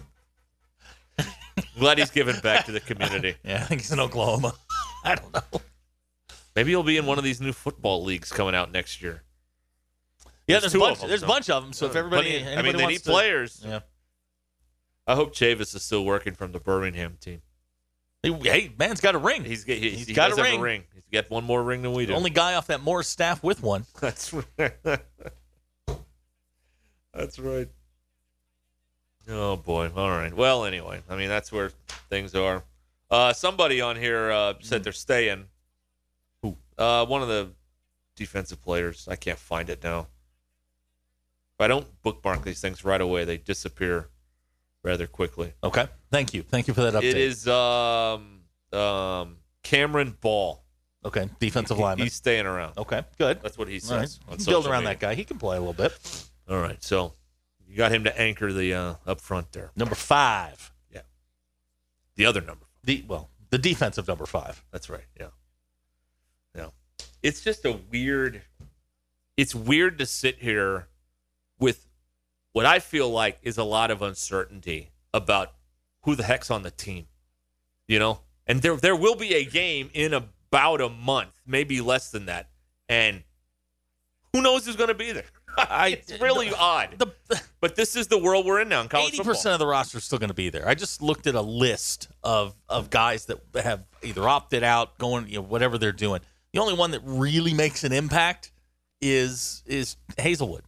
[1.79, 3.37] Glad he's giving back to the community.
[3.45, 4.55] Yeah, I think he's in Oklahoma.
[5.05, 5.61] I don't know.
[6.57, 9.23] Maybe he'll be in one of these new football leagues coming out next year.
[10.47, 11.01] Yeah, There's there's, a of bunch.
[11.01, 11.73] them, there's so- a bunch of them.
[11.73, 13.63] So if everybody, I mean, they need to- players.
[13.67, 13.81] Yeah.
[15.07, 17.43] I hope Chavis is still working from the Birmingham team.
[18.23, 19.45] Hey, Hey, man's got a ring.
[19.45, 20.59] He's, he, He's he got a ring.
[20.59, 20.85] a ring.
[20.95, 22.15] He's got one more ring than we do.
[22.15, 23.85] Only guy off that Morris staff with one.
[24.01, 25.01] That's right.
[27.13, 27.69] that's right.
[29.29, 29.91] Oh boy.
[29.97, 30.35] All right.
[30.35, 31.71] Well, anyway, I mean that's where
[32.11, 32.63] things are.
[33.11, 35.45] Uh, somebody on here uh, said they're staying.
[36.43, 36.57] Who?
[36.77, 37.51] Uh, one of the
[38.17, 39.07] defensive players.
[39.09, 40.09] I can't find it now.
[41.57, 44.09] If I don't bookmark these things right away, they disappear
[44.83, 45.53] rather quickly.
[45.63, 45.87] Okay.
[46.11, 46.43] Thank you.
[46.43, 47.11] Thank you for that update.
[47.11, 48.41] It is um,
[48.73, 50.61] um, Cameron Ball.
[51.05, 51.29] Okay.
[51.39, 52.07] Defensive He- lineman.
[52.07, 52.77] He's staying around.
[52.79, 53.03] Okay.
[53.19, 53.41] Good.
[53.43, 54.09] That's what he All right.
[54.09, 54.47] says.
[54.47, 54.95] Build around media.
[54.97, 55.15] that guy.
[55.15, 55.97] He can play a little bit.
[56.49, 57.13] All right, so
[57.75, 59.73] you got him to anchor the uh, up front there.
[59.75, 60.71] Number five.
[60.93, 61.01] Yeah.
[62.15, 62.67] The other number.
[62.85, 64.65] The well, the defensive number five.
[64.71, 65.07] That's right.
[65.19, 65.31] Yeah.
[66.55, 66.69] Yeah.
[67.21, 68.43] It's just a weird.
[69.37, 70.87] it's weird to sit here
[71.59, 71.89] with
[72.53, 75.51] what I feel like is a lot of uncertainty about
[76.03, 77.09] who the heck's on the team.
[77.89, 78.21] You know?
[78.47, 82.51] And there there will be a game in about a month, maybe less than that.
[82.89, 83.25] And
[84.33, 85.25] who knows who's going to be there?
[85.59, 87.03] it's really odd.
[87.65, 89.33] But this is the world we're in now in college Eighty football.
[89.33, 90.69] percent of the roster is still going to be there.
[90.69, 95.29] I just looked at a list of of guys that have either opted out, going,
[95.29, 96.21] you know, whatever they're doing.
[96.53, 98.53] The only one that really makes an impact
[99.01, 100.61] is is Haselwood.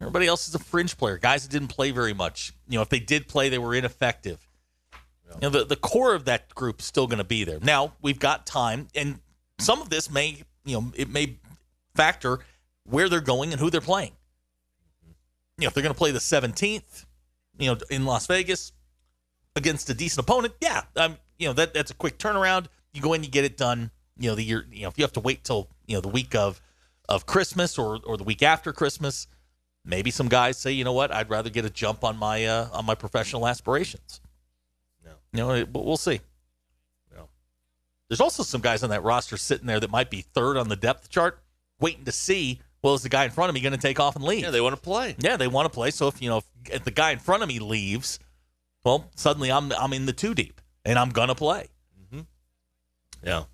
[0.00, 1.18] Everybody else is a fringe player.
[1.18, 2.54] Guys that didn't play very much.
[2.66, 4.48] You know, if they did play, they were ineffective.
[5.34, 7.58] You know, the, the core of that group is still going to be there.
[7.60, 9.20] Now we've got time, and
[9.58, 11.36] some of this may, you know, it may
[11.94, 12.38] factor
[12.84, 14.12] where they're going and who they're playing.
[15.58, 17.06] You know, if they're going to play the 17th,
[17.58, 18.72] you know, in Las Vegas
[19.54, 22.66] against a decent opponent, yeah, um, you know that that's a quick turnaround.
[22.92, 23.90] You go in, you get it done.
[24.18, 26.08] You know, the year, you know, if you have to wait till you know the
[26.08, 26.60] week of
[27.08, 29.26] of Christmas or or the week after Christmas,
[29.84, 32.68] maybe some guys say, you know what, I'd rather get a jump on my uh,
[32.72, 34.20] on my professional aspirations.
[35.04, 35.12] No.
[35.32, 36.20] You know, it- but we'll see.
[37.14, 37.28] No.
[38.08, 40.76] There's also some guys on that roster sitting there that might be third on the
[40.76, 41.38] depth chart,
[41.80, 42.60] waiting to see.
[42.86, 44.42] Well, is the guy in front of me going to take off and leave?
[44.44, 45.16] Yeah, they want to play.
[45.18, 45.90] Yeah, they want to play.
[45.90, 48.20] So if you know if, if the guy in front of me leaves,
[48.84, 51.66] well, suddenly I'm I'm in the two deep and I'm gonna play.
[53.24, 53.44] Yeah.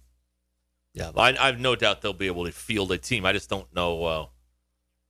[0.92, 1.12] Yeah.
[1.16, 3.24] I, I have no doubt they'll be able to field a team.
[3.24, 4.26] I just don't know uh,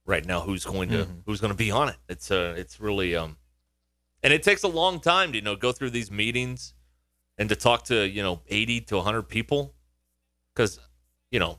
[0.07, 1.23] right now who's going to Mhm.
[1.27, 1.97] who's going to be on it.
[2.09, 3.39] It's uh it's really um
[4.23, 6.75] and it takes a long time to you know go through these meetings
[7.39, 9.75] and to talk to, you know, 80 to 100 people
[10.55, 10.79] cuz
[11.33, 11.59] you know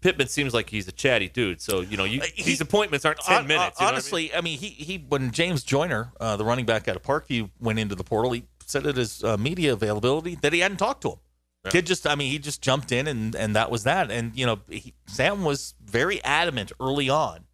[0.00, 1.60] Pittman seems like he's a chatty dude.
[1.60, 3.80] So, you know, you, Uh, he- these appointments aren't 10 Hon- minutes.
[3.80, 3.94] know I mean?
[3.94, 7.50] honestly, I mean, he he when James Joyner, uh, the running back out of Parkview,
[7.60, 11.02] went into the portal, he said at his uh, media availability that he hadn't talked
[11.02, 11.18] to him.
[11.64, 11.70] Yeah.
[11.72, 14.10] Kid just, I mean, he just jumped in and and that was that.
[14.10, 17.44] And you know, he, Sam was very adamant early on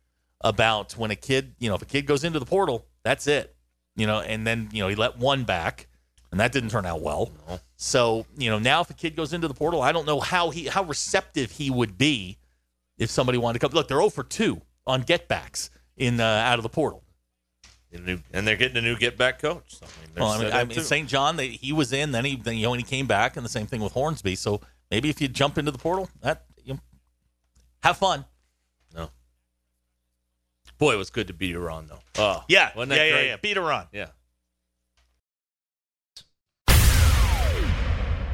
[0.41, 3.57] about when a kid, you know, if a kid goes into the portal, that's it.
[3.97, 5.87] You know, and then you know he let one back,
[6.35, 7.31] and that didn't turn out well.
[7.77, 10.51] So you know, now if a kid goes into the portal, I don't know how
[10.51, 12.39] he how receptive he would be
[12.99, 13.73] if somebody wanted to come.
[13.73, 17.05] Look, they're 0 for 2 on getbacks in uh, out of the portal.
[17.93, 19.77] New- and they're getting a new get back coach.
[19.77, 20.81] So, I mean, Well, I mean, I mean.
[20.81, 21.09] St.
[21.09, 23.45] John, they, he was in, then he, then, you know, when he came back, and
[23.47, 24.35] the same thing with Hornsby.
[24.35, 26.81] So maybe if you jump into the portal, that you know,
[27.85, 28.25] have fun.
[28.93, 29.11] No.
[30.79, 32.01] Boy, it was good to be around though.
[32.19, 33.27] Oh, Yeah, wasn't that yeah, yeah, great?
[33.29, 33.37] yeah.
[33.37, 33.87] Beat her on.
[33.93, 34.07] Yeah.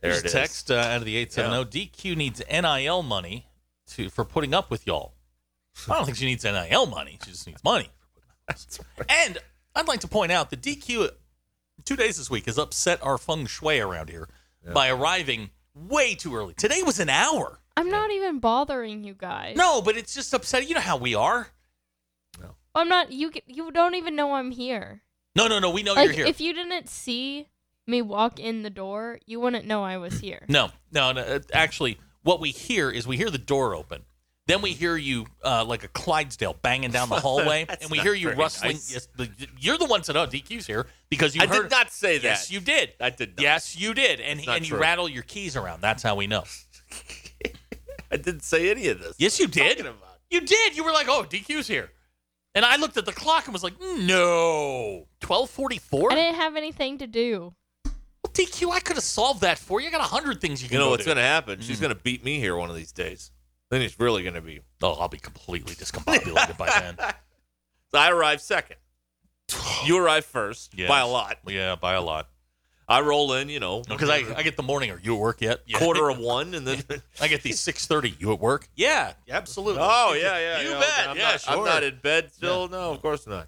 [0.00, 0.34] There There's it is.
[0.34, 1.88] a text uh, out of the 870.
[1.88, 3.46] DQ needs NIL money
[3.88, 5.14] to for putting up with y'all.
[5.88, 7.18] I don't think she needs NIL money.
[7.24, 7.90] She just needs money.
[9.08, 9.38] And
[9.74, 11.10] I'd like to point out that DQ
[11.84, 14.28] two days this week has upset our feng shui around here
[14.72, 16.54] by arriving way too early.
[16.54, 17.60] Today was an hour.
[17.76, 19.56] I'm not even bothering you guys.
[19.56, 20.68] No, but it's just upsetting.
[20.68, 21.48] You know how we are.
[22.40, 22.54] No.
[22.74, 23.12] I'm not.
[23.12, 25.02] You you don't even know I'm here.
[25.34, 25.70] No, no, no.
[25.70, 26.26] We know like you're here.
[26.26, 27.48] if you didn't see
[27.86, 30.44] me walk in the door, you wouldn't know I was here.
[30.48, 31.22] No, no, no.
[31.22, 34.02] uh, Actually, what we hear is we hear the door open.
[34.48, 37.96] Then we hear you uh, like a Clydesdale banging down the hallway, That's and we
[37.98, 38.72] not hear you very rustling.
[38.74, 38.92] nice.
[38.92, 41.62] Yes, the, you're the one said, "Oh, DQ's here," because you I heard.
[41.62, 42.22] did not say that.
[42.24, 42.92] Yes, you did.
[43.00, 43.42] I did not.
[43.42, 44.80] Yes, you did, and That's not and you true.
[44.80, 45.80] rattle your keys around.
[45.80, 46.44] That's how we know.
[48.10, 49.16] I didn't say any of this.
[49.18, 49.78] Yes, you did.
[49.78, 50.18] talking about?
[50.30, 50.76] You did.
[50.76, 51.90] You were like, "Oh, DQ's here,"
[52.54, 56.12] and I looked at the clock and was like, "No, twelve forty-four.
[56.12, 57.54] I didn't have anything to do.
[58.26, 59.86] Well, DQ, I could have solved that for you.
[59.86, 60.78] I got a hundred things you You can.
[60.78, 61.08] know go what's do.
[61.10, 61.60] going to happen?
[61.60, 61.82] She's Mm.
[61.82, 63.30] going to beat me here one of these days.
[63.70, 64.60] Then it's really going to be.
[64.82, 66.96] Oh, I'll be completely discombobulated by then.
[67.92, 68.76] So I arrive second.
[69.84, 70.88] You arrive first Yes.
[70.88, 71.38] by a lot.
[71.46, 72.28] Yeah, by a lot.
[72.88, 74.90] I roll in, you know, Because I, I get the morning.
[74.90, 75.60] Are you at work yet?
[75.66, 75.78] Yeah.
[75.78, 76.82] quarter of one, and then
[77.20, 78.16] I get the six thirty.
[78.18, 78.68] You at work?
[78.74, 79.82] Yeah, absolutely.
[79.84, 81.08] oh yeah, yeah, You know, bet.
[81.08, 81.58] I'm yeah, not, sure.
[81.58, 82.68] I'm not in bed still.
[82.68, 83.46] No, of course not.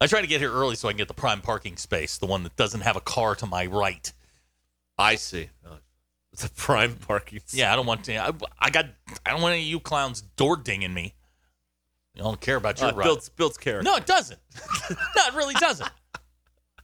[0.00, 2.26] I try to get here early so I can get the prime parking space, the
[2.26, 4.12] one that doesn't have a car to my right.
[4.98, 5.48] I see.
[6.32, 7.40] It's a prime parking.
[7.52, 8.16] Yeah, I don't want to.
[8.16, 8.86] I, I got.
[9.24, 11.14] I don't want any of you clowns door dinging me.
[12.16, 13.04] I don't care about your Uh, ride.
[13.04, 13.88] builds builds character.
[13.88, 14.40] No, it doesn't.
[14.90, 15.88] no, it really doesn't.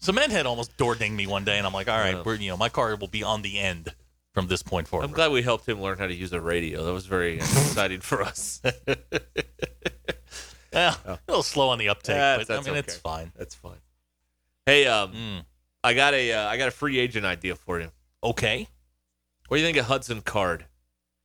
[0.02, 2.22] Cementhead almost door dinged me one day, and I'm like, all right, Yeah.
[2.24, 3.92] we're, you know, my car will be on the end
[4.32, 5.04] from this point forward.
[5.04, 6.84] I'm glad we helped him learn how to use a radio.
[6.84, 8.62] That was very exciting for us.
[10.72, 13.32] Yeah, a little slow on the uptake, but I mean, it's fine.
[13.36, 13.78] That's fine.
[14.66, 15.44] Hey, um, Mm.
[15.82, 17.90] I got a uh, I got a free agent idea for you.
[18.22, 18.68] Okay,
[19.48, 20.66] What do you think of Hudson Card,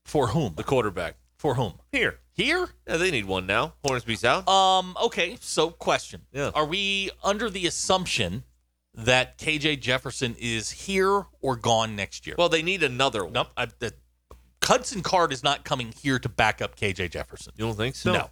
[0.06, 0.56] for whom?
[0.56, 1.18] the quarterback?
[1.38, 1.74] For whom?
[1.92, 2.70] Here, Here?
[2.88, 3.74] yeah, they need one now.
[3.86, 4.48] Hornsby's out.
[4.48, 4.96] Um.
[5.04, 5.38] Okay.
[5.42, 6.22] So, question.
[6.32, 6.52] Yeah.
[6.56, 8.46] Are we under the assumption
[8.94, 12.36] that KJ Jefferson is here or gone next year?
[12.40, 13.34] well, they need another one.
[13.34, 13.48] nope.
[13.58, 13.94] I, the,
[14.64, 17.54] Hudson Card is not coming here to back up KJ Jefferson.
[17.58, 18.14] You don't think so?
[18.14, 18.30] No.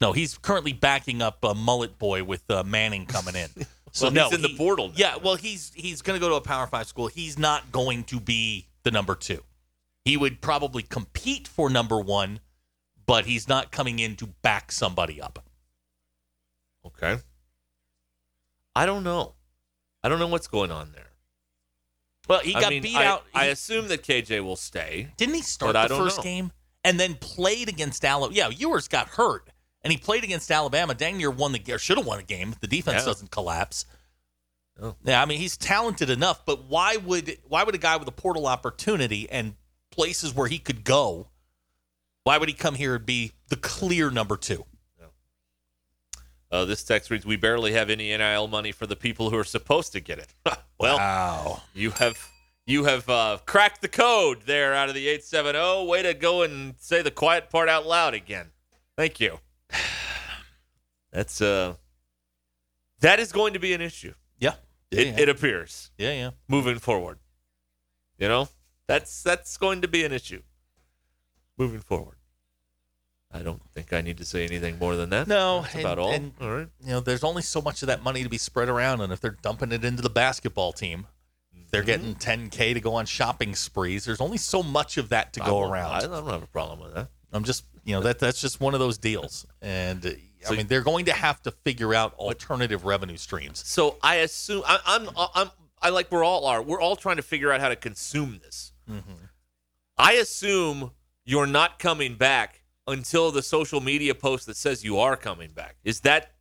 [0.00, 3.48] No, he's currently backing up uh, Mullet Boy with uh, Manning coming in.
[3.92, 4.94] So Well, no, he's in the he- portal now.
[4.94, 7.06] Yeah, well, he's he's going to go to a Power Five school.
[7.06, 9.42] He's not going to be the number two.
[10.04, 12.40] He would probably compete for number one,
[13.06, 15.42] but he's not coming in to back somebody up.
[16.86, 17.16] Okay.
[18.74, 19.32] I don't know.
[20.02, 21.12] I don't know what's going on there.
[22.28, 23.24] Well, he I got mean, beat I, out.
[23.34, 25.08] I assume that KJ will stay.
[25.16, 26.22] didn't he start the first know.
[26.22, 26.52] game
[26.84, 28.34] and then played against Alabama?
[28.36, 29.48] Yeah, Ewers got hurt,
[29.86, 30.94] and he played against Alabama.
[30.94, 33.06] Dang near won the or should have won a game if the defense Yeah.
[33.06, 33.86] doesn't collapse.
[34.82, 34.96] Oh.
[35.04, 38.12] Yeah, I mean he's talented enough, but why would why would a guy with a
[38.12, 39.54] portal opportunity and
[39.90, 41.28] places where he could go,
[42.24, 44.66] why would he come here and be the clear number two?
[46.50, 49.44] Uh, this text reads, "We barely have any NIL money for the people who are
[49.44, 50.32] supposed to get it."
[50.78, 51.62] well, wow.
[51.74, 52.28] you have
[52.66, 55.84] you have uh, cracked the code there out of the eight seven zero.
[55.84, 58.50] Way to go and say the quiet part out loud again.
[58.96, 59.40] Thank you.
[61.16, 61.74] That's uh,
[63.00, 64.12] that is going to be an issue.
[64.38, 64.52] Yeah,
[64.90, 65.20] yeah, It, yeah.
[65.20, 66.30] it appears yeah, yeah.
[66.46, 67.18] moving forward.
[68.18, 68.48] You know,
[68.86, 70.42] that's that's going to be an issue
[71.56, 72.16] moving forward.
[73.32, 75.26] I don't think I need to say anything more than that.
[75.26, 76.12] No, that's and- about all.
[76.12, 76.68] and- all right.
[76.82, 79.20] You know, there's only so much of that money to be spread around, and if
[79.20, 81.06] they're dumping it into the basketball team,
[81.70, 82.12] they're Mm-hmm.
[82.12, 84.04] getting 10k to go on shopping sprees.
[84.04, 85.92] There's only so much of that to go around.
[85.92, 87.08] I don't have a problem with that.
[87.36, 90.10] I'm just, you know, that that's just one of those deals, and uh,
[90.42, 93.62] So- I mean, they're going to have to figure out alternative revenue streams.
[93.66, 95.50] So I assume I, I'm I'm
[95.82, 96.62] I like we're all are.
[96.62, 98.72] We're all trying to figure out how to consume this.
[99.98, 100.92] I assume
[101.24, 105.76] you're not coming back until the social media post that says you are coming back.
[105.84, 106.32] Is that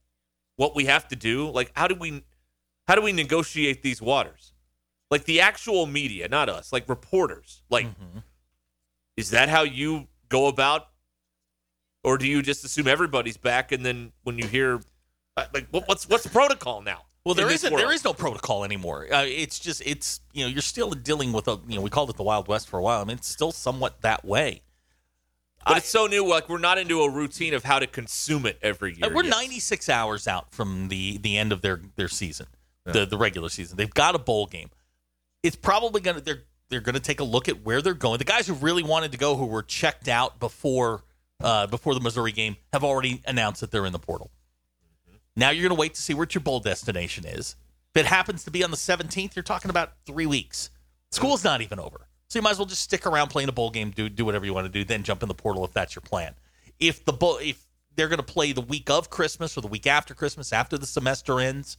[0.57, 1.49] what we have to do?
[1.49, 2.23] Like how do we
[2.87, 4.53] how do we negotiate these waters?
[5.09, 7.63] Like the actual media, not us, like reporters.
[7.69, 7.87] Like
[9.17, 10.87] is that how you go about
[12.03, 14.79] or do you just assume everybody's back and then when you hear
[15.37, 17.03] uh, like what's what's the protocol now?
[17.25, 17.75] Well, there isn't.
[17.75, 19.07] There is no protocol anymore.
[19.11, 22.11] Uh, it's just, it's you know, you're still dealing with a, you know, we called
[22.11, 23.01] it the Wild West for a while.
[23.01, 24.61] I mean, it's still somewhat that way.
[25.65, 26.27] But it's so new.
[26.27, 29.07] Like we're not into a routine of how to consume it every year.
[29.07, 29.31] Uh, We're yet.
[29.31, 32.45] 96 hours out from the the end of their their season,
[32.83, 33.75] the the regular season.
[33.75, 34.69] They've got a bowl game.
[35.41, 38.17] It's probably gonna they're they're gonna take a look at where they're going.
[38.17, 41.03] The guys who really wanted to go, who were checked out before
[41.41, 44.31] uh, before the Missouri game, have already announced that they're in the portal.
[45.35, 47.55] Now you're gonna wait to see what your bowl destination is.
[47.93, 50.69] If it happens to be on the 17th, you're talking about three weeks.
[51.11, 53.69] School's not even over, so you might as well just stick around playing a bowl
[53.69, 55.95] game, do do whatever you want to do, then jump in the portal if that's
[55.95, 56.33] your plan.
[56.79, 59.87] If the bowl if they're going to play the week of Christmas or the week
[59.87, 61.77] after Christmas after the semester ends,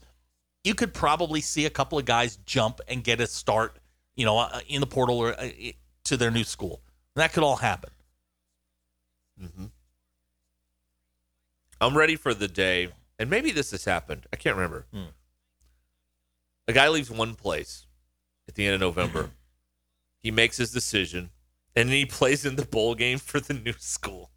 [0.65, 3.77] you could probably see a couple of guys jump and get a start,
[4.17, 5.49] you know, uh, in the portal or uh,
[6.05, 6.81] to their new school.
[7.15, 7.91] That could all happen.
[11.81, 12.89] I'm ready for the day,
[13.19, 14.27] and maybe this has happened.
[14.33, 14.87] I can't remember.
[14.93, 15.11] Hmm.
[16.69, 17.87] A guy leaves one place
[18.49, 19.31] at the end of November.
[20.23, 21.31] he makes his decision,
[21.75, 24.31] and then he plays in the bowl game for the new school.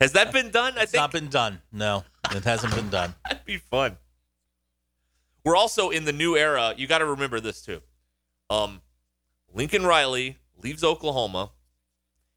[0.00, 0.74] Has that been done?
[0.76, 1.62] I It's think not been done.
[1.72, 3.14] No, it hasn't been done.
[3.24, 3.96] that'd be fun.
[5.44, 6.74] We're also in the new era.
[6.76, 7.80] You got to remember this too.
[8.50, 8.80] Um,
[9.54, 11.52] Lincoln Riley leaves Oklahoma,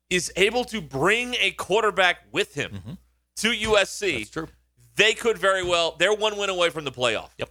[0.09, 2.97] is able to bring a quarterback with him
[3.37, 4.19] to USC.
[4.19, 4.47] That's true.
[4.95, 5.95] They could very well.
[5.99, 7.29] They're one win away from the playoff.
[7.37, 7.49] Yep.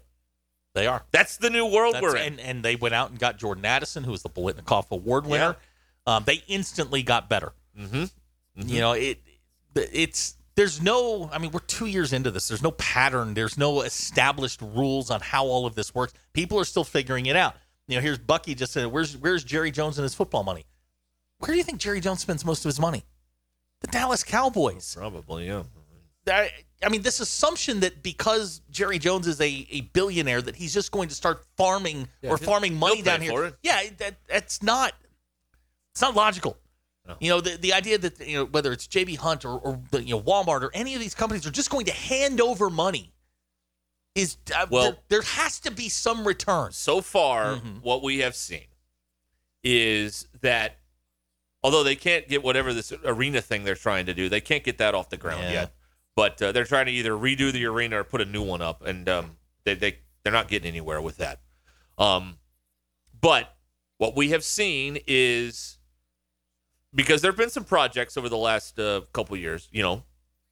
[0.74, 1.02] They are.
[1.10, 2.34] That's the new world That's- we're in.
[2.34, 5.56] and and they went out and got Jordan Addison, who was the Biletnikoff Award winner.
[6.06, 7.52] Um, they instantly got better.
[7.78, 8.04] Mm-hmm.
[8.68, 9.20] You know, it
[9.74, 11.28] it's there's no.
[11.32, 12.48] I mean, we're two years into this.
[12.48, 13.34] There's no pattern.
[13.34, 16.12] There's no established rules on how all of this works.
[16.32, 17.56] People are still figuring it out.
[17.88, 20.66] You know, here's Bucky just said, "Where's where's Jerry Jones and his football money?
[21.38, 23.04] Where do you think Jerry Jones spends most of his money?
[23.82, 24.96] The Dallas Cowboys.
[24.98, 25.64] Probably, yeah.
[26.28, 26.50] I,
[26.82, 30.90] I mean, this assumption that because Jerry Jones is a, a billionaire, that he's just
[30.90, 33.52] going to start farming Yeah, or farming money down here.
[33.62, 34.92] Yeah, that that's not
[35.92, 36.56] it's not logical.
[37.20, 40.02] You know, the, the idea that you know whether it's JB Hunt or, or the,
[40.02, 43.12] you know Walmart or any of these companies are just going to hand over money
[44.16, 46.72] is uh, Well- there, there has to be some return.
[46.72, 47.78] So far, Mm-hmm.
[47.82, 48.64] what we have seen
[49.62, 50.78] is that
[51.62, 54.78] although they can't get whatever this arena thing they're trying to do, they can't get
[54.78, 55.52] that off the ground Yeah.
[55.52, 55.72] yet.
[56.14, 58.82] But uh, they're trying to either redo the arena or put a new one up,
[58.86, 61.40] and um, they they they're not getting anywhere with that.
[61.98, 62.38] Um,
[63.20, 63.54] but
[63.98, 65.76] what we have seen is
[66.94, 69.68] because there have been some projects over the last uh, couple years.
[69.72, 70.04] You know,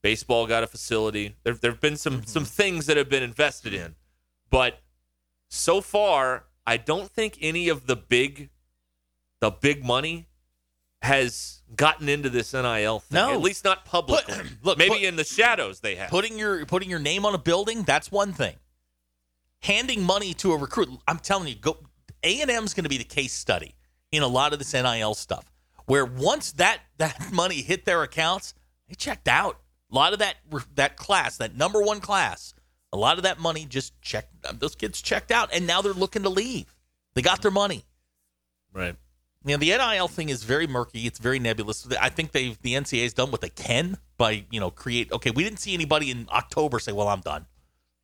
[0.05, 1.35] baseball got a facility.
[1.43, 2.27] There there have been some mm-hmm.
[2.27, 3.97] some things that have been invested in,
[4.51, 4.79] but
[5.49, 8.51] so far, I don't think any of the big
[9.41, 10.29] the big money
[11.03, 13.17] has gotten into this NIL thing.
[13.17, 13.33] No.
[13.33, 14.37] At least not publicly.
[14.63, 16.11] look, maybe put- in the shadows they have.
[16.11, 18.57] Putting your putting your name on a building, that's one thing.
[19.63, 21.79] Handing money to a recruit, I'm telling you, go
[22.23, 23.75] A and M is going to be the case study
[24.13, 25.51] in a lot of this NIL stuff.
[25.87, 28.53] Where once that that money hit their accounts,
[28.89, 29.59] they checked out.
[29.91, 30.37] A lot of that
[30.75, 32.55] that class, that number one class,
[32.93, 34.33] a lot of that money just checked.
[34.47, 36.75] Um, those kids checked out, and now they're looking to leave.
[37.15, 37.85] They got their money.
[38.73, 38.97] right.
[39.47, 41.07] You know, the NIL thing is very murky.
[41.07, 41.87] It's very nebulous.
[42.01, 45.13] I think they've the NCAA's done what they can by you know create.
[45.13, 47.45] Okay, we didn't see anybody in October say, "Well, I'm done."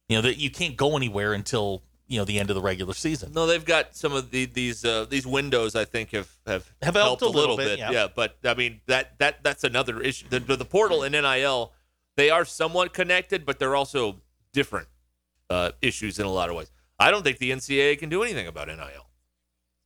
[0.08, 2.92] You know that you can't go anywhere until you know the end of the regular
[2.92, 3.32] season.
[3.32, 5.74] No, they've got some of the, these uh, these windows.
[5.76, 7.92] I think have have, Have helped a little bit, Yeah.
[7.92, 8.06] yeah.
[8.14, 10.26] but I mean that that that's another issue.
[10.28, 11.72] The, the portal and NIL
[12.16, 14.20] they are somewhat connected, but they're also
[14.52, 14.88] different
[15.48, 16.70] uh, issues in a lot of ways.
[16.98, 19.06] I don't think the NCAA can do anything about NIL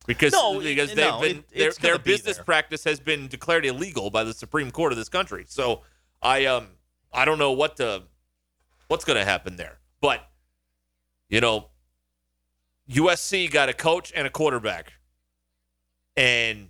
[0.07, 2.43] because No, because they've no, been it- their their be business there.
[2.43, 5.45] practice has been declared illegal by the Supreme Court of this country.
[5.47, 5.83] So
[6.23, 6.69] I um
[7.13, 8.03] I don't know what the
[8.87, 10.27] what's going to happen there, but
[11.29, 11.69] you know
[12.89, 14.93] USC got a coach and a quarterback,
[16.15, 16.69] and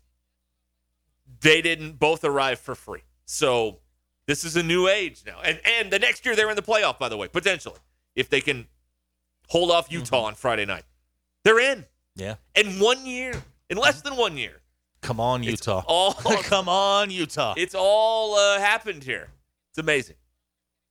[1.42, 3.02] they didn't both arrive for free.
[3.26, 3.80] So
[4.28, 6.98] this is a new age now, and and the next year they're in the playoff.
[7.00, 7.80] By the way, potentially
[8.16, 8.68] if they can
[9.50, 10.84] hold off Utah on Friday night,
[11.44, 11.86] they're in
[12.16, 13.34] Yeah, in one year,
[13.70, 14.62] in less than one year.
[15.02, 15.84] come on, Utah.
[15.88, 17.54] All come on, Utah.
[17.58, 19.30] it's all uh, happened here.
[19.70, 20.16] It's amazing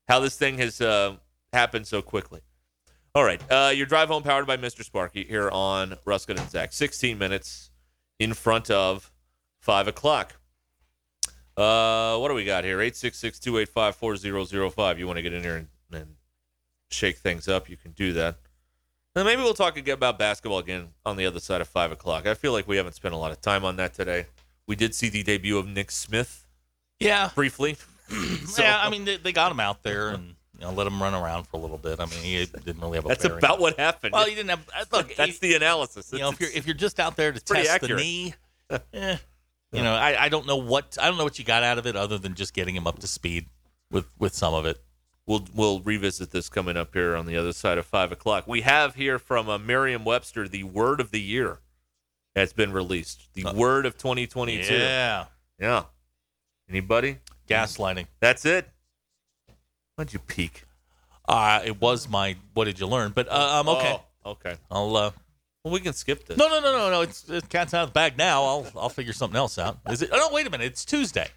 [0.07, 1.17] how this thing has uh,
[1.53, 2.41] happened so quickly.
[3.17, 4.85] All right, uh, your drive home powered by Mr.
[4.85, 6.73] Sparky here on Ruskin and Zach.
[6.73, 7.71] 16 minutes
[8.19, 9.13] in front of
[9.61, 10.35] five o'clock.
[11.57, 12.79] Uh, what do we got here?
[12.79, 14.99] 866-285-4005.
[14.99, 16.17] You want to get in here and, and
[16.91, 17.71] shake things up?
[17.71, 18.35] You can do that.
[19.15, 22.27] And maybe we'll talk again about basketball again on the other side of five o'clock.
[22.27, 24.27] I feel like we haven't spent a lot of time on that today.
[24.67, 26.49] We did see the debut of Nick Smith
[26.99, 27.77] yeah, briefly.
[28.09, 28.81] So- yeah.
[28.83, 30.35] I mean, they, they got him out there and
[30.65, 32.01] you know let him run around for a little bit.
[32.01, 33.09] I mean, he didn't really have a.
[33.09, 33.39] That's bearing.
[33.39, 34.13] about what happened.
[34.13, 34.67] Well, he didn't have.
[34.75, 36.11] uh, Look, That's you, the analysis.
[36.13, 37.99] you know, if you're if you're just out there to test accurate.
[37.99, 38.35] the knee,
[38.95, 39.17] eh,
[39.73, 41.87] you know, I, I don't know what I don't know what you got out of
[41.87, 43.47] it other than just getting him up to speed
[43.91, 44.81] with with some of it.
[45.27, 48.47] we'll we'll revisit this coming up here on the other side of five o'clock.
[48.47, 51.59] We have here from uh, Merriam-Webster the word of the year
[52.35, 53.29] has been released.
[53.35, 54.75] The word of 2022.
[54.75, 55.27] Yeah,
[55.61, 55.85] Yeah.
[56.69, 57.19] Anybody?
[57.49, 58.07] gaslighting.
[58.21, 58.69] That's it.
[59.97, 60.65] Why'd you peek?
[61.29, 62.37] Uh, it was my.
[62.55, 63.13] What did you learn?
[63.15, 64.01] But uh, um, okay.
[64.25, 64.57] Oh, okay.
[64.71, 64.97] I'll.
[64.97, 65.11] Uh,
[65.65, 66.37] Well, we can skip this.
[66.37, 67.01] no, no, no, no, no.
[67.03, 68.45] It's, it's cat's out of the bag now.
[68.45, 69.79] I'll I'll figure something else out.
[69.89, 70.11] Is it?
[70.13, 70.67] Oh no, wait a minute.
[70.67, 71.29] It's Tuesday.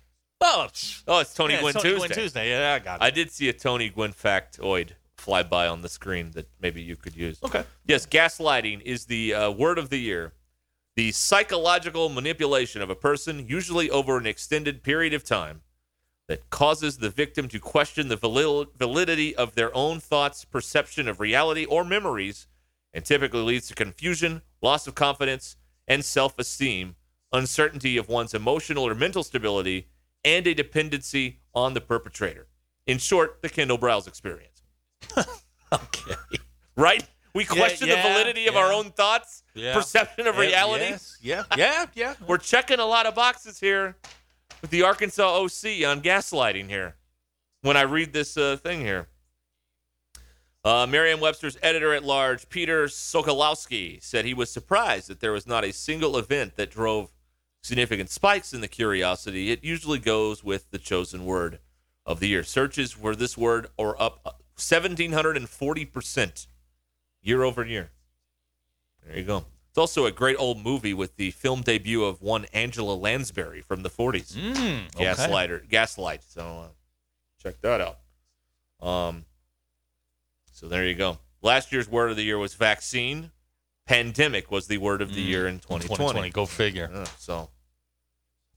[0.41, 1.03] Oh, psh.
[1.08, 2.08] Oh, it's Tony yeah, Gwynn it's Tony Tuesday.
[2.08, 2.49] Gwynn Tuesday.
[2.49, 3.03] Yeah, I got it.
[3.03, 6.95] I did see a Tony Gwynn factoid fly by on the screen that maybe you
[6.95, 7.39] could use.
[7.43, 7.64] okay.
[7.86, 10.34] Yes, gaslighting is the uh, word of the year.
[10.95, 15.62] The psychological manipulation of a person, usually over an extended period of time,
[16.28, 21.19] that causes the victim to question the valid- validity of their own thoughts, perception of
[21.19, 22.47] reality, or memories,
[22.93, 25.55] and typically leads to confusion, loss of confidence,
[25.88, 26.95] and self esteem,
[27.32, 29.88] uncertainty of one's emotional or mental stability,
[30.23, 32.47] and a dependency on the perpetrator.
[32.86, 34.61] In short, the Kendal Briles experience.
[35.73, 36.13] Okay.
[36.78, 37.03] Right?
[37.34, 39.73] We question the yeah, validity of our own thoughts, Yeah.
[39.73, 40.86] perception of reality.
[40.86, 41.43] Yes, Yeah.
[41.57, 41.86] Yeah.
[41.93, 42.13] Yeah.
[42.25, 43.97] We're checking a lot of boxes here
[44.62, 46.95] with the Arkansas OC on gaslighting here
[47.62, 49.08] when I read this uh, thing here.
[50.64, 55.64] Uh, Merriam-Webster's editor at large, Peter Sokolowski, said he was surprised that there was not
[55.64, 57.12] a single event that drove
[57.62, 59.51] significant spikes in the curiosity.
[59.51, 61.60] It usually goes with the chosen word
[62.05, 62.43] of the year.
[62.43, 66.47] Searches for this word are up 1,740%
[67.22, 67.91] year over year.
[69.05, 69.45] There you go.
[69.78, 73.84] It's also a great old movie with the film debut of one Angela Lansbury from
[73.84, 74.34] the 40s.
[74.34, 75.05] Mm, okay.
[75.05, 76.23] Gaslighter, Gaslight.
[76.23, 76.67] So uh,
[77.43, 77.99] check that out.
[78.82, 79.25] Um,
[80.51, 81.19] so there you go.
[81.43, 83.30] Last year's word of the year was vaccine.
[83.86, 85.88] Pandemic was the word of the Mm, year in in 2020.
[85.97, 86.89] 2020, go figure.
[86.91, 87.49] Yeah, so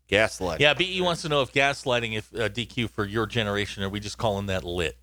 [0.08, 0.58] gaslight.
[0.60, 4.00] Yeah, BE wants to know if gaslighting, if uh, DQ for your generation, are we
[4.00, 4.96] just calling that lit?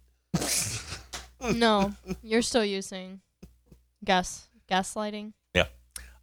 [1.54, 1.94] no,
[2.24, 3.22] you're still using
[4.04, 5.34] gas gaslighting.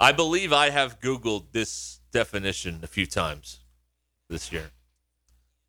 [0.05, 0.09] Yeah.
[0.09, 3.61] I believe I have Googled this definition a few times
[4.29, 4.71] this year.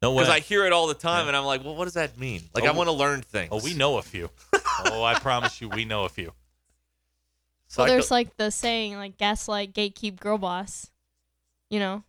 [0.02, 0.24] No way.
[0.24, 2.42] Because I hear it all the time, and I'm like, well, what does that mean?
[2.54, 3.50] Like, I Oh, want to learn things.
[3.52, 4.30] Oh, we know a few.
[4.86, 6.34] oh, I promise you, we know a few.
[7.68, 10.92] So Well, there's like the saying like gaslight, gatekeep, girl boss.
[11.70, 12.04] You know.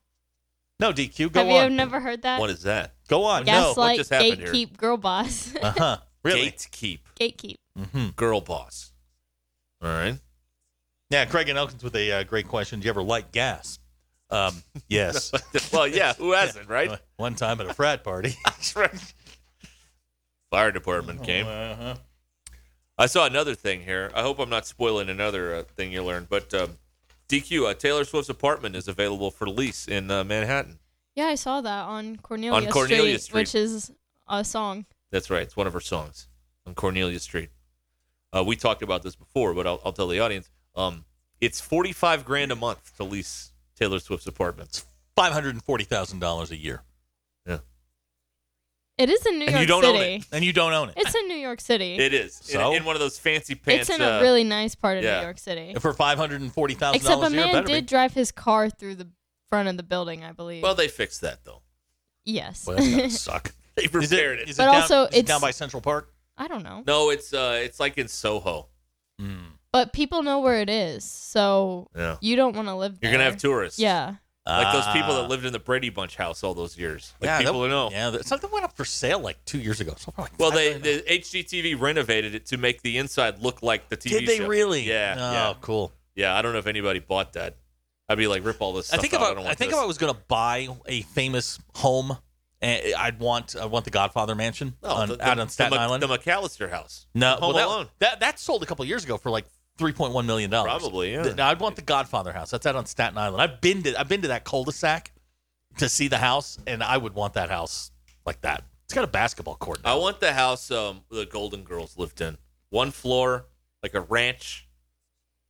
[0.79, 1.55] No, DQ, go Have on.
[1.55, 2.39] you ever never heard that?
[2.41, 2.93] what is that?
[3.09, 3.45] Go on.
[3.45, 4.53] Gaslight, just happened here?
[4.53, 5.55] gatekeep, girl boss.
[5.63, 5.97] Uh huh.
[6.23, 6.51] Really?
[6.51, 7.57] Gatekeep, gatekeep.
[7.79, 8.09] Mm-hmm.
[8.17, 8.93] girl boss.
[9.81, 10.19] All right.
[11.11, 12.81] Yeah, Craig and Elkins with a uh, great question.
[12.81, 13.79] Do you ever light gas?
[14.31, 15.33] Um, yes.
[15.73, 16.99] well, yeah, who hasn't, right?
[17.17, 18.35] One time at a frat party.
[18.45, 19.15] That's right.
[20.51, 21.47] Fire department came.
[21.47, 21.95] Uh-huh.
[22.99, 24.11] I saw another thing here.
[24.15, 26.79] I hope I'm not spoiling another uh, thing you learned, but um,
[27.29, 30.79] DQ, uh, Taylor Swift's apartment is available for lease in uh, Manhattan.
[31.15, 33.41] Yeah, I saw that on Cornelia, on Cornelia Street, Street.
[33.41, 33.93] which is
[34.29, 34.87] a song.
[35.11, 35.43] That's right.
[35.43, 36.29] It's one of her songs
[36.67, 37.51] on Cornelia Street.
[38.35, 40.51] Uh, we talked about this before, but I'll, I'll tell the audience.
[40.77, 41.05] Um,
[41.41, 44.85] it's 45 grand a month to lease Taylor Swift's apartment.
[45.17, 46.83] Five hundred and forty thousand dollars a year,
[47.47, 47.59] Yeah.
[48.99, 50.15] It is in New And York you don't own City.
[50.17, 50.25] it.
[50.33, 50.95] and you don't own it.
[50.99, 51.97] It's in New York City.
[51.97, 52.39] It is.
[52.41, 52.73] In- So?
[52.75, 53.89] In, one of those fancy pants.
[53.89, 55.19] it's in a uh, really nice part of yeah.
[55.19, 55.75] New York City.
[55.81, 57.87] for five hundred and forty thousand Except a dollars a man better did be.
[57.89, 59.09] drive his car through the
[59.49, 60.63] front of the building, I believe.
[60.63, 61.63] Well, they fixed that, though.
[62.27, 62.67] yes.
[62.67, 63.55] Well, that's gotta suck.
[63.77, 64.49] They Is repaired it, it.
[64.51, 66.13] is it But down, also, is it down by Central Park?
[66.37, 66.83] I don't know.
[66.87, 68.69] No, it's uh, it's like in Soho.
[69.77, 72.17] But people know where it is, so Yeah.
[72.21, 73.11] you don't want to live there.
[73.11, 73.79] You're gonna have tourists.
[73.79, 74.15] Yeah.
[74.47, 75.23] Like those people Ah.
[75.23, 77.13] that lived in the Brady Bunch house all those years.
[77.21, 77.91] Like yeah, people that, who know.
[77.91, 79.95] Yeah, that, something went up for sale like two years ago.
[79.99, 83.97] So like Well, they the HGTV renovated it to make the inside look like the
[83.97, 84.47] TV Did they show.
[84.47, 84.83] really?
[84.83, 85.15] Yeah.
[85.19, 85.55] Oh, yeah.
[85.61, 85.93] cool.
[86.15, 86.35] Yeah.
[86.37, 87.57] I don't know if anybody bought that.
[88.09, 89.21] I'd be like, rip all this I stuff think out.
[89.23, 89.79] if I, I, don't I think this.
[89.79, 92.17] if I was going to buy a famous home,
[92.63, 95.73] eh, I'd want I want the Godfather Mansion No, on, the- the- out on Staten
[95.73, 96.03] the, Mc- Island.
[96.05, 97.07] the McAllister house.
[97.15, 97.89] no, Home well, that, Alone.
[97.99, 99.45] that that sold a couple years ago for like
[99.79, 100.81] three point one million dollars.
[100.81, 101.35] Probably, yeah.
[101.37, 102.51] Now I'd want the Godfather house.
[102.51, 103.43] That's out on Staten Island.
[103.43, 105.13] I've been to I've been to that cul-de-sac
[105.79, 107.91] to see the house, and I would want that house
[108.25, 108.65] like that.
[108.85, 109.81] It's got a basketball court.
[109.85, 112.39] I want the house um, the Golden Girls lived in.
[112.71, 113.47] One floor,
[113.83, 114.69] like a ranch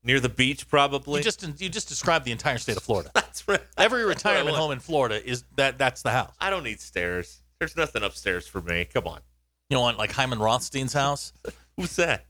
[0.02, 1.20] near the beach, probably.
[1.20, 3.10] You just you just described the entire state of Florida.
[3.14, 3.60] That's right.
[3.76, 6.34] Every That's retirement home in Florida is that that's the house.
[6.40, 7.42] I don't need stairs.
[7.58, 8.86] There's nothing upstairs for me.
[8.86, 9.20] Come on.
[9.68, 11.32] You know, want like Hyman Rothstein's house.
[11.76, 12.24] Who's that?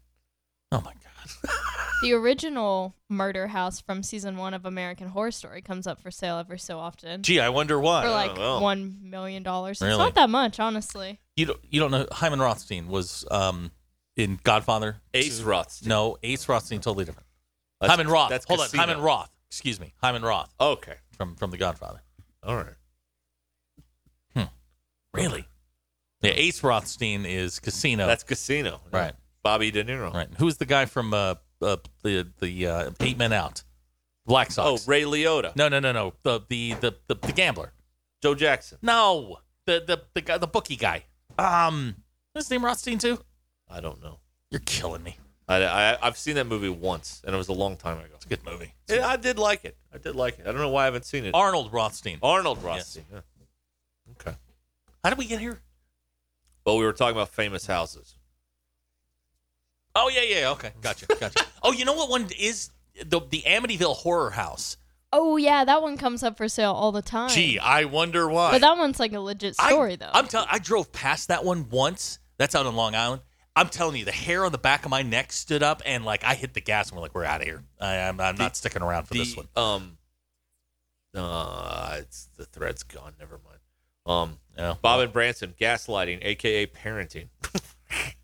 [0.72, 1.06] Oh my god.
[2.03, 6.39] The original murder house from season one of American Horror Story comes up for sale
[6.39, 7.22] every so often.
[7.22, 8.03] Gee, I wonder why.
[8.03, 8.61] for like well.
[8.61, 9.81] one million dollars.
[9.81, 11.20] It's not that much, honestly.
[11.37, 13.70] You don't, you don't know Hyman Rothstein was um
[14.14, 14.99] in Godfather.
[15.14, 15.89] Ace Rothstein.
[15.89, 17.27] No, Ace Rothstein totally different.
[17.81, 18.29] That's- Hyman Roth.
[18.29, 18.83] that's Hold Casino.
[18.83, 19.31] on, Hyman Roth.
[19.51, 20.97] Excuse me, Hyman Roth Okay.
[21.16, 22.03] from from the Godfather.
[22.43, 22.74] All right.
[25.14, 25.47] Really?
[26.20, 28.07] Yeah, Ace Rothstein is Casino.
[28.07, 28.81] That's Casino.
[28.93, 29.14] right.
[29.47, 30.12] Bobby De Niro.
[30.12, 30.28] Right.
[30.38, 33.62] Who's the guy from uh, uh the the uh, Eight Men Out?
[34.26, 34.82] Black Sox.
[34.82, 35.55] Oh, Ray Liotta.
[35.55, 36.14] no, no, no, no.
[36.24, 37.72] The the the the, the gambler.
[38.20, 38.78] Joe Jackson.
[38.82, 41.05] No, the the the guy, the bookie guy.
[41.38, 41.94] Um,
[42.34, 43.20] is his name Rothstein too?
[43.70, 44.18] I don't know.
[44.51, 45.16] You're killing me.
[45.47, 48.14] I, I I've seen that movie once, and it was a long time ago.
[48.16, 48.74] It's a good movie.
[48.88, 49.76] Yeah, I did like it.
[49.94, 50.49] I did like it.
[50.49, 51.34] I don't know why I haven't seen it.
[51.34, 52.18] Arnold Rothstein.
[52.20, 53.05] Arnold Rothstein.
[53.12, 53.20] Yeah.
[54.20, 54.36] Okay.
[55.05, 55.61] How did we get here?
[56.64, 58.16] Well, we were talking about famous houses.
[59.97, 60.51] Oh yeah, yeah.
[60.51, 61.44] Okay, gotcha, gotcha.
[61.62, 64.76] oh, you know what one is the the Amityville Horror House.
[65.12, 67.30] Oh yeah, that one comes up for sale all the time.
[67.30, 68.53] Gee, I wonder why.
[68.53, 70.11] but that one's like a legit story I, though.
[70.12, 70.49] I'm telling.
[70.51, 72.18] I drove past that one once.
[72.36, 73.22] That's out on Long Island.
[73.57, 76.22] I'm telling you, the hair on the back of my neck stood up, and like
[76.24, 77.64] I hit the gas, and we're like, we're out of here.
[77.80, 79.49] I, I'm, I'm not sticking around for the, this one.
[79.57, 79.99] Um.
[81.14, 83.14] Uh, it's the thread's gone.
[83.18, 83.61] Never mind.
[84.05, 87.28] Um, Yeah, Bob and Branson gaslighting, aka parenting.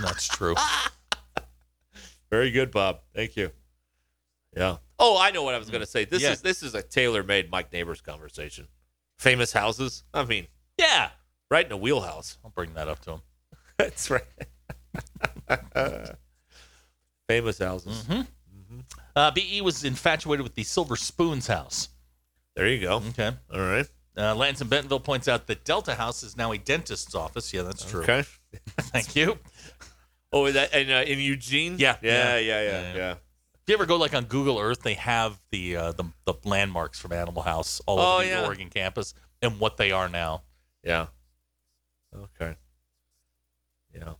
[0.00, 0.54] that's true.
[2.30, 3.00] Very good, Bob.
[3.14, 3.50] Thank you.
[4.56, 4.76] Yeah.
[4.98, 6.04] Oh, I know what I was going to say.
[6.04, 6.32] This Yeah.
[6.32, 8.66] is this is a tailor-made Mike Neighbors conversation.
[9.18, 10.04] Famous houses.
[10.14, 10.46] I mean,
[10.78, 11.10] Yeah,
[11.50, 12.38] right in the wheelhouse.
[12.44, 13.20] I'll bring that up to him.
[13.78, 14.24] That's right.
[17.28, 18.04] Famous houses.
[18.06, 18.20] hmm
[19.14, 21.88] Uh, BE was infatuated with the Silver Spoons house.
[22.54, 22.96] There you go.
[23.10, 23.32] Okay.
[23.52, 23.86] All right.
[24.18, 27.52] Uh, Lance in Bentonville points out that Delta House is now a dentist's office.
[27.52, 28.02] Yeah, that's true.
[28.02, 28.24] Okay.
[28.80, 29.38] Thank you.
[30.32, 31.76] Oh, is that in, uh, in Eugene?
[31.78, 32.96] Yeah, Yeah, yeah, yeah, yeah, yeah.
[32.96, 33.10] yeah.
[33.12, 36.98] If you ever go like on Google Earth, they have the uh, the, the landmarks
[37.00, 38.44] from Animal House all Oh, over the yeah.
[38.46, 39.12] Oregon campus
[39.42, 40.42] and what they are now.
[40.84, 41.06] Yeah.
[42.16, 42.54] Okay.
[43.94, 44.14] Yeah.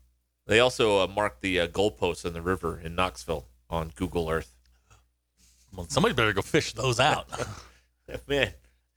[0.46, 4.52] They also uh, marked the uh, goalposts in the river in Knoxville on Google Earth.
[5.74, 7.28] Well, somebody better go fish those out.
[8.28, 8.52] Man,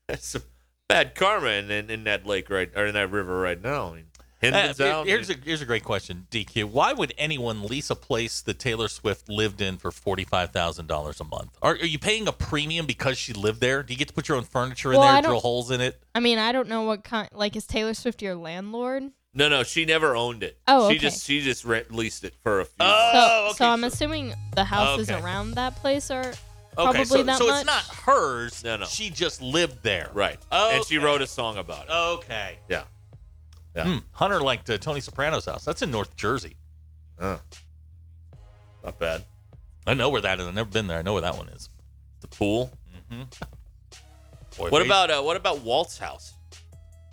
[0.07, 0.43] that's some
[0.89, 3.91] bad karma in, in, in that lake right or in that river right now.
[3.91, 4.05] I mean,
[4.41, 5.05] Hinman's Uh, out.
[5.07, 6.65] Here's a here's a great question, DQ.
[6.65, 10.87] Why would anyone lease a place that Taylor Swift lived in for forty five thousand
[10.87, 11.57] dollars a month?
[11.61, 13.83] Are, are you paying a premium because she lived there?
[13.83, 16.01] Do you get to put your own furniture in Well, there, drill holes in it?
[16.15, 17.29] I mean, I don't know what kind.
[17.33, 19.03] Like, is Taylor Swift your landlord?
[19.33, 20.57] no, no, she never owned it.
[20.67, 20.97] Oh, she okay.
[20.99, 22.75] just she just rent, leased it for a few.
[22.79, 25.21] Oh, so, so I'm assuming the houses Okay.
[25.21, 26.33] around that place are
[26.77, 27.55] Okay, probably so, that so much.
[27.57, 28.63] it's not hers.
[28.63, 28.85] No, no.
[28.85, 30.09] She just lived there.
[30.13, 30.37] right.
[30.51, 30.77] Okay.
[30.77, 31.91] And she wrote a song about it.
[31.91, 32.59] Okay.
[32.69, 32.83] Yeah.
[33.75, 33.83] Yeah.
[33.85, 33.97] Hmm.
[34.11, 35.65] Hunter liked uh, Tony Soprano's house.
[35.65, 36.55] That's in North Jersey.
[37.19, 37.39] Oh.
[38.83, 39.25] Not bad.
[39.85, 40.47] I know where that is.
[40.47, 40.99] I've never been there.
[40.99, 41.69] I know where that one is.
[42.21, 42.71] The pool.
[43.11, 43.23] Mm-hmm.
[44.69, 46.33] What about uh, what about Walt's house?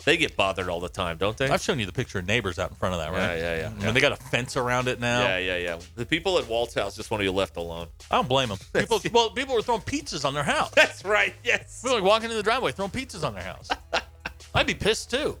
[0.07, 1.49] They get bothered all the time, don't they?
[1.49, 3.37] I've shown you the picture of neighbors out in front of that, right?
[3.37, 3.73] Yeah, yeah, yeah.
[3.77, 5.19] I mean, they got a fence around it now.
[5.19, 5.79] Yeah, yeah, yeah.
[5.95, 7.89] The people at Walt's house just want to be left alone.
[8.09, 8.57] I don't blame them.
[8.73, 10.71] People, well, people were throwing pizzas on their house.
[10.71, 11.33] That's right.
[11.43, 11.81] Yes.
[11.81, 13.67] People were like walking in the driveway throwing pizzas on their house.
[14.55, 15.37] I'd be pissed too.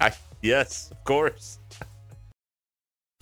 [0.00, 0.10] I,
[0.42, 1.60] yes, of course.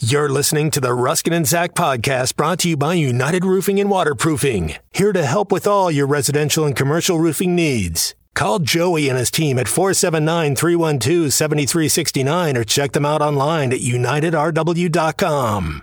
[0.01, 3.91] You're listening to the Ruskin and Zach podcast brought to you by United Roofing and
[3.91, 8.15] Waterproofing, here to help with all your residential and commercial roofing needs.
[8.37, 13.81] Call Joey and his team at 479 312 7369 or check them out online at
[13.81, 15.83] unitedrw.com.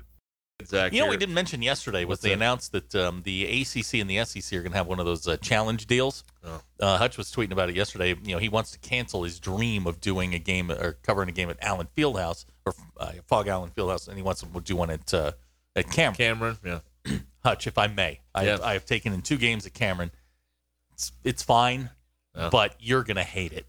[0.66, 2.36] Zach, You know what we didn't mention yesterday was What's they that?
[2.36, 5.28] announced that um, the ACC and the SEC are going to have one of those
[5.28, 6.24] uh, challenge deals.
[6.46, 6.62] Oh.
[6.80, 8.10] Uh, Hutch was tweeting about it yesterday.
[8.24, 11.32] You know, he wants to cancel his dream of doing a game or covering a
[11.34, 14.90] game at Allen Fieldhouse or uh, Phog Allen Fieldhouse, and he wants to do one
[14.92, 15.32] at uh,
[15.76, 16.16] at Cameron.
[16.16, 16.58] Cameron.
[16.64, 16.80] Yeah.
[17.44, 18.52] Hutch, if I may, I, Yeah.
[18.52, 20.12] have, I have taken in two games at Cameron.
[20.94, 21.90] It's, it's fine,
[22.36, 22.50] Yeah.
[22.50, 23.66] but you're going to hate it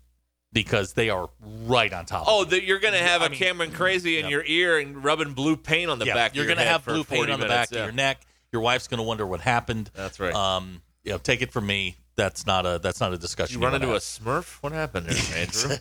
[0.53, 1.29] because they are
[1.67, 2.25] right on top.
[2.29, 4.31] Oh, of that you're gonna have I a mean- Cameron crazy in Yep.
[4.31, 6.31] your ear and rubbing blue paint on the yeah, back.
[6.31, 7.93] of You're your gonna head have blue paint 40 on the minutes, back of your
[7.93, 8.21] neck.
[8.53, 9.91] Your wife's going to wonder what happened.
[9.95, 10.33] That's right.
[10.33, 11.97] Um, you know, take it from me.
[12.17, 13.59] That's not a that's not a discussion.
[13.59, 13.99] you run wanna into a.
[13.99, 14.59] Smurf?
[14.63, 15.77] What happened there, Andrew?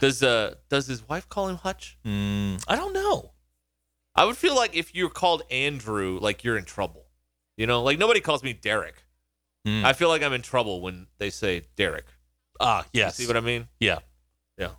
[0.00, 1.98] does uh does his wife call him Hutch?
[2.06, 3.32] Mm, I don't know.
[4.14, 7.06] I would feel like if you're called Andrew, like you're in trouble.
[7.56, 9.04] You know, like nobody calls me Derek.
[9.66, 9.84] Mm.
[9.84, 12.06] I feel like I'm in trouble when they say Derek.
[12.60, 13.16] Ah, You yes.
[13.16, 13.68] see what I mean?
[13.80, 13.98] yeah.
[14.58, 14.70] Yeah.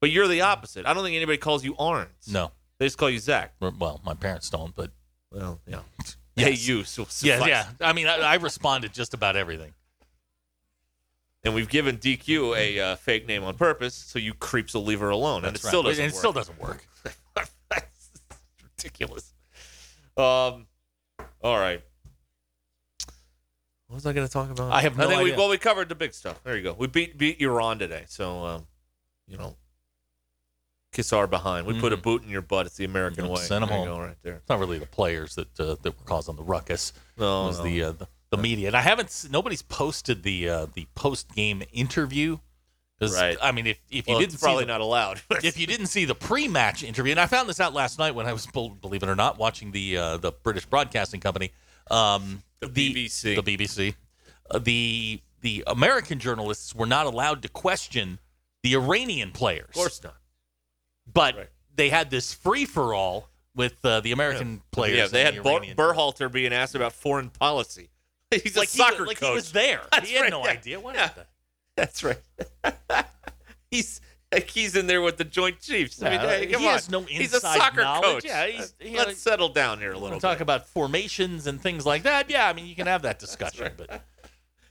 [0.00, 0.84] But you're the opposite.
[0.86, 2.10] I don't think anybody calls you Orange.
[2.30, 2.50] No.
[2.78, 3.54] They just call you Zach.
[3.60, 4.90] Well, my parents don't, but
[5.30, 5.80] Well, yeah.
[6.34, 6.66] Yes.
[6.66, 6.84] Yeah, you.
[6.84, 7.66] So yeah, yeah.
[7.80, 9.74] I mean, I, I responded just about everything.
[11.44, 15.00] And we've given DQ a uh, fake name on purpose, so you creeps will leave
[15.00, 16.18] her alone, and it That's still doesn't And it work.
[16.18, 16.86] still doesn't work.
[17.34, 17.52] That's
[18.62, 19.34] ridiculous.
[20.16, 20.66] Um.
[21.42, 21.82] All right.
[23.92, 24.72] What was I going to talk about?
[24.72, 25.38] I have no I think we idea.
[25.38, 26.42] well we covered the big stuff.
[26.44, 26.72] There you go.
[26.72, 28.66] We beat beat Iran today, so um,
[29.28, 29.54] you know,
[30.94, 31.66] kiss our behind.
[31.66, 32.64] We put a boot in your butt.
[32.64, 33.34] It's the American way.
[33.34, 33.44] Mm-hmm.
[33.44, 34.00] Send 'em there home.
[34.00, 34.36] right there.
[34.36, 36.94] It's not really the players that uh, that were causing the ruckus.
[37.18, 37.64] No, it was no.
[37.64, 38.68] the, uh, the the media.
[38.68, 39.26] And I haven't.
[39.30, 42.38] Nobody's posted the uh, the post game interview.
[42.98, 43.36] Right.
[43.42, 45.20] I mean, if if you Well, didn't it's probably see the, not allowed.
[45.44, 48.24] if you didn't see the pre-match interview, and I found this out last night when
[48.24, 51.52] I was, bel- believe it or not, watching the uh, the British Broadcasting Company,
[51.90, 53.42] um, The BBC.
[53.42, 53.94] the BBC,
[54.50, 58.18] uh, the the American journalists were not allowed to question
[58.62, 59.68] the Iranian players.
[59.70, 60.16] of course not.
[61.12, 61.48] but Right.
[61.74, 64.96] they had this free for all with uh, the American players.
[64.98, 67.90] Yeah, they had the Berhalter being asked about foreign policy.
[68.30, 69.28] He's like a soccer he, like coach.
[69.30, 69.82] he was there.
[69.92, 70.50] That's he had right, no yeah.
[70.52, 70.94] idea what.
[70.94, 71.08] Yeah.
[71.08, 71.26] the-
[71.76, 72.18] That's right.
[73.70, 74.00] he's
[74.32, 76.02] like he's in there with the Joint Chiefs.
[76.02, 76.72] I mean, Yeah, hey, come he on.
[76.72, 78.02] has no he's a inside soccer knowledge.
[78.02, 78.24] coach.
[78.24, 80.42] Yeah, he's- he- Let's settle down here a little to talk bit.
[80.42, 82.30] about formations and things like that?
[82.30, 84.02] Yeah, I mean you can have that discussion, but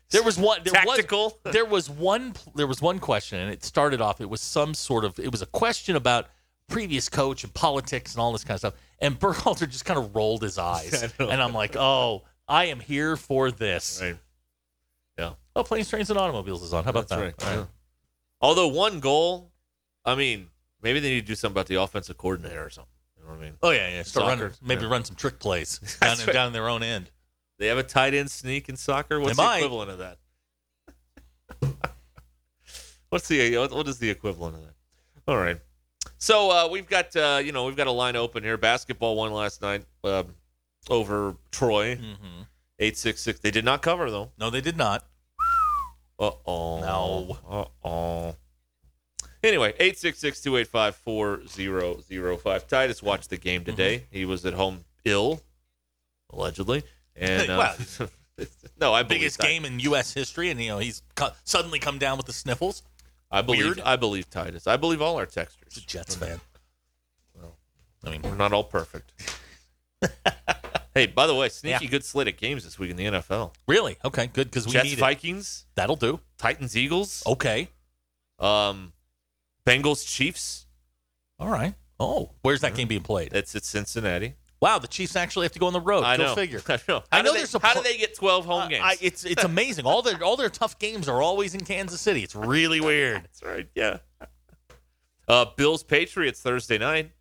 [0.09, 1.39] there was one there Tactical.
[1.45, 4.19] Was, there was one there was one question, and it started off.
[4.21, 6.27] It was some sort of it was a question about
[6.67, 8.73] previous coach and politics and all this kind of stuff.
[8.99, 11.29] And Berhalter just kind of rolled his eyes, I know.
[11.29, 13.99] and I'm like, oh, I am here for this.
[14.01, 14.15] Right.
[15.17, 15.33] Yeah.
[15.55, 16.83] Oh, planes, trains, and automobiles is on.
[16.85, 17.45] How about That's that?
[17.45, 17.51] right.
[17.53, 17.67] All right.
[18.41, 19.50] Although one goal,
[20.05, 20.47] I mean,
[20.81, 22.91] maybe they need to do something about the offensive coordinator or something.
[23.17, 23.53] You know what I mean?
[23.61, 24.03] Oh yeah, yeah.
[24.03, 24.89] Start Soccer, running, maybe yeah.
[24.89, 26.33] run some trick plays down, right.
[26.33, 27.11] down their own end.
[27.59, 29.19] They have a tight end sneak in soccer.
[29.19, 29.57] What's They the might.
[29.57, 30.17] equivalent of that?
[33.09, 34.73] What's the what is the equivalent of that?
[35.27, 35.59] All right.
[36.17, 38.57] So uh, we've got uh, you know we've got a line open here.
[38.57, 40.33] Basketball won last night um,
[40.89, 41.95] over Troy.
[41.97, 42.41] Mm-hmm.
[42.79, 43.39] Eight six six.
[43.39, 44.31] They did not cover though.
[44.39, 45.05] No, they did not.
[46.17, 46.79] Uh oh.
[46.79, 47.37] No.
[47.47, 48.35] Uh oh.
[49.43, 52.67] Anyway, 866-285-4005.
[52.67, 53.97] Titus watched the game today.
[53.99, 54.15] Mm-hmm.
[54.15, 55.41] He was at home ill,
[56.31, 56.83] allegedly.
[57.15, 58.09] And uh, Well,
[58.79, 59.51] no, I Biggest Titus.
[59.51, 60.13] game in U.S.
[60.13, 62.83] history, and you know he's co- suddenly come down with the sniffles.
[63.31, 63.79] I believe Weird.
[63.81, 64.67] I believe Titus.
[64.67, 65.73] I believe all our texters.
[65.73, 66.39] He's a Jets fan.
[67.33, 67.55] Well,
[68.03, 69.13] I mean, We're not all perfect.
[70.95, 73.53] hey, by the way, sneaky good slate of games this week in the NFL.
[73.67, 73.97] really?
[74.03, 74.99] Okay, good because we Jets need it.
[74.99, 76.19] Vikings, That'll do.
[76.37, 77.69] Titans Eagles, Okay.
[78.39, 78.91] um,
[79.65, 80.65] Bengals Chiefs.
[81.39, 81.73] All right.
[81.99, 83.33] Oh, where's that game being played?
[83.33, 84.35] It's at Cincinnati.
[84.59, 86.03] Wow, the Chiefs actually have to go on the road.
[86.03, 86.35] I Go know.
[86.35, 86.61] figure.
[86.67, 87.03] I know.
[87.11, 88.83] I How know do they, there's a how pl- do they get twelve home games?
[88.85, 89.85] I, it's it's amazing.
[89.85, 92.23] All their all their tough games are always in Kansas City.
[92.23, 93.23] It's really weird.
[93.23, 93.67] That's right.
[93.75, 93.97] Yeah.
[95.27, 97.11] Uh, Bills Patriots Thursday night.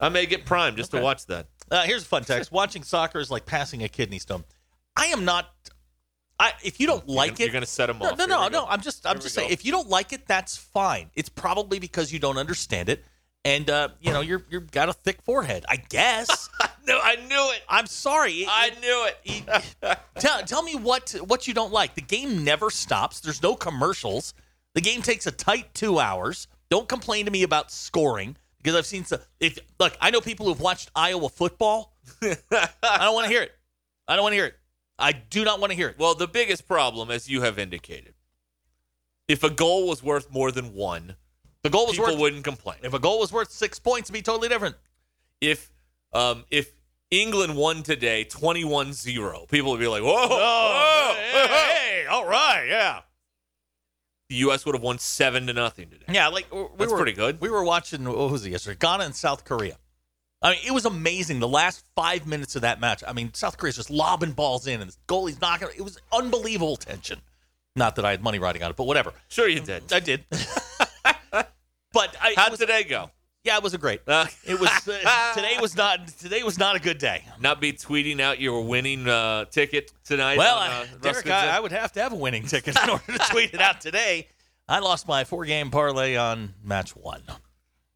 [0.00, 1.00] I may get Prime just Okay.
[1.00, 1.46] to watch that.
[1.70, 2.50] Uh, here's a fun text.
[2.50, 4.44] Watching soccer is like passing a kidney stone.
[4.96, 5.46] I am not.
[6.38, 8.18] I if you don't like it, You're gonna set 'em no, off.
[8.18, 8.66] No, no, no.
[8.66, 9.48] I'm just I'm Here just saying.
[9.48, 9.52] go.
[9.52, 11.10] If you don't like it, that's fine.
[11.14, 13.04] It's probably because you don't understand it,
[13.44, 15.64] and uh, you know you're you've got a thick forehead.
[15.68, 16.48] I guess.
[16.86, 17.62] No, I knew it.
[17.66, 18.44] I'm sorry.
[18.46, 19.98] I knew it.
[20.18, 21.94] tell tell me what what you don't like.
[21.94, 23.20] The game never stops.
[23.20, 24.34] There's no commercials.
[24.74, 26.46] The game takes a tight two hours.
[26.68, 29.20] Don't complain to me about scoring because I've seen some.
[29.40, 31.96] If look, I know people who've watched Iowa football.
[32.22, 32.36] I
[32.82, 33.52] don't want to hear it.
[34.06, 34.54] I don't want to hear it.
[34.98, 35.98] I do not want to hear it.
[35.98, 38.14] well, the biggest problem, as you have indicated,
[39.28, 41.16] if a goal was worth more than one,
[41.62, 42.20] The goal was people worth.
[42.20, 42.78] wouldn't complain.
[42.82, 44.76] If a goal was worth six points, it'd be totally different.
[45.40, 45.72] If
[46.12, 46.72] um, if
[47.10, 53.00] England won today 21-0, people would be like, "Whoa, Oh, whoa, hey, all right, yeah,
[54.28, 54.64] The U.S.
[54.64, 56.04] would have won seven to nothing today.
[56.12, 56.28] yeah.
[56.28, 57.40] Like we That's were pretty good.
[57.40, 58.78] We were watching what was it yesterday?
[58.80, 59.76] Ghana and South Korea.
[60.44, 61.40] I mean, it was amazing.
[61.40, 63.02] The last five minutes of that match.
[63.08, 65.68] I mean, South Korea's just lobbing balls in, and the goalie's knocking.
[65.74, 67.22] It was unbelievable tension.
[67.74, 69.12] Not that I had money riding on it, but whatever.
[69.28, 69.90] Sure, you did.
[69.90, 70.24] I did.
[70.30, 71.48] but
[72.20, 73.10] I, it How'd was, today go?
[73.42, 74.02] yeah, it was a great.
[74.06, 77.24] Uh, It was uh, today was not today was not a good day.
[77.40, 80.36] not be tweeting out your winning uh, ticket tonight.
[80.36, 82.90] Well, on, I, uh, Derek, I, I would have to have a winning ticket in
[82.90, 84.28] order to tweet it out today.
[84.68, 87.22] I lost my four game parlay on match one.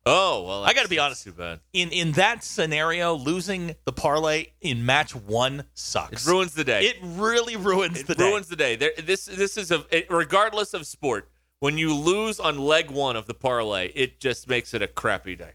[0.08, 1.24] Oh well, I gotta be honest.
[1.24, 1.60] Too bad.
[1.72, 6.26] In in that scenario, losing the parlay in match one sucks.
[6.26, 6.86] It ruins the day.
[6.86, 8.24] It really ruins It the day.
[8.30, 8.76] ruins the day.
[8.76, 11.30] There, this this is a it- regardless of sport.
[11.60, 15.34] When you lose on leg one of the parlay, it just makes it a crappy
[15.34, 15.52] day.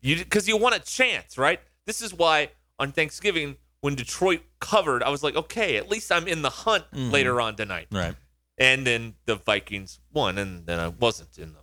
[0.00, 1.60] You because you want a chance, right?
[1.86, 6.26] This is why on Thanksgiving when Detroit covered, I was like, okay, at least I'm
[6.26, 7.12] in the hunt Mhm.
[7.12, 7.86] later on tonight.
[7.92, 8.14] Right.
[8.58, 11.60] And then the Vikings won, and then I wasn't in the.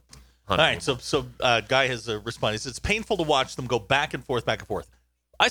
[0.48, 0.82] All right.
[0.82, 2.56] So so uh, guy has uh, responded.
[2.56, 4.90] He says, It's painful to watch them go back and forth, back and forth.
[5.40, 5.50] I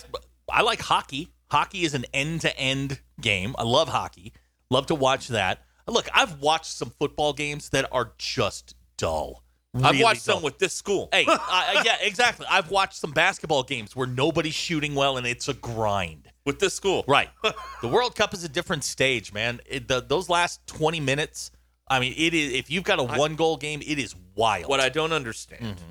[0.50, 1.30] I like hockey.
[1.50, 3.54] Hockey is an end to end game.
[3.58, 4.32] I love hockey.
[4.70, 5.62] Love to watch that.
[5.86, 9.42] Look, I've watched some football games that are just dull.
[9.82, 10.36] I've watched dull.
[10.36, 11.08] some with this school.
[11.12, 12.46] Hey, I, yeah, exactly.
[12.48, 16.28] I've watched some basketball games where nobody's shooting well and it's a grind.
[16.46, 17.04] with this school.
[17.06, 17.28] Right.
[17.82, 19.60] the World Cup is a different stage, man.
[19.66, 21.50] It, the, those last 20 minutes,
[21.88, 24.68] I mean, it is if you've got a one goal game, it is wild.
[24.68, 25.62] What I don't understand.
[25.76, 25.90] Mm-hmm.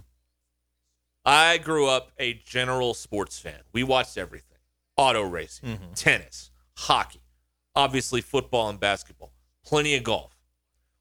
[1.26, 3.60] I grew up a general sports fan.
[3.72, 4.58] We watched everything:
[4.98, 5.94] auto racing, Mm-hmm.
[5.94, 7.22] tennis, hockey,
[7.76, 9.32] obviously football and basketball,
[9.66, 10.36] plenty of golf.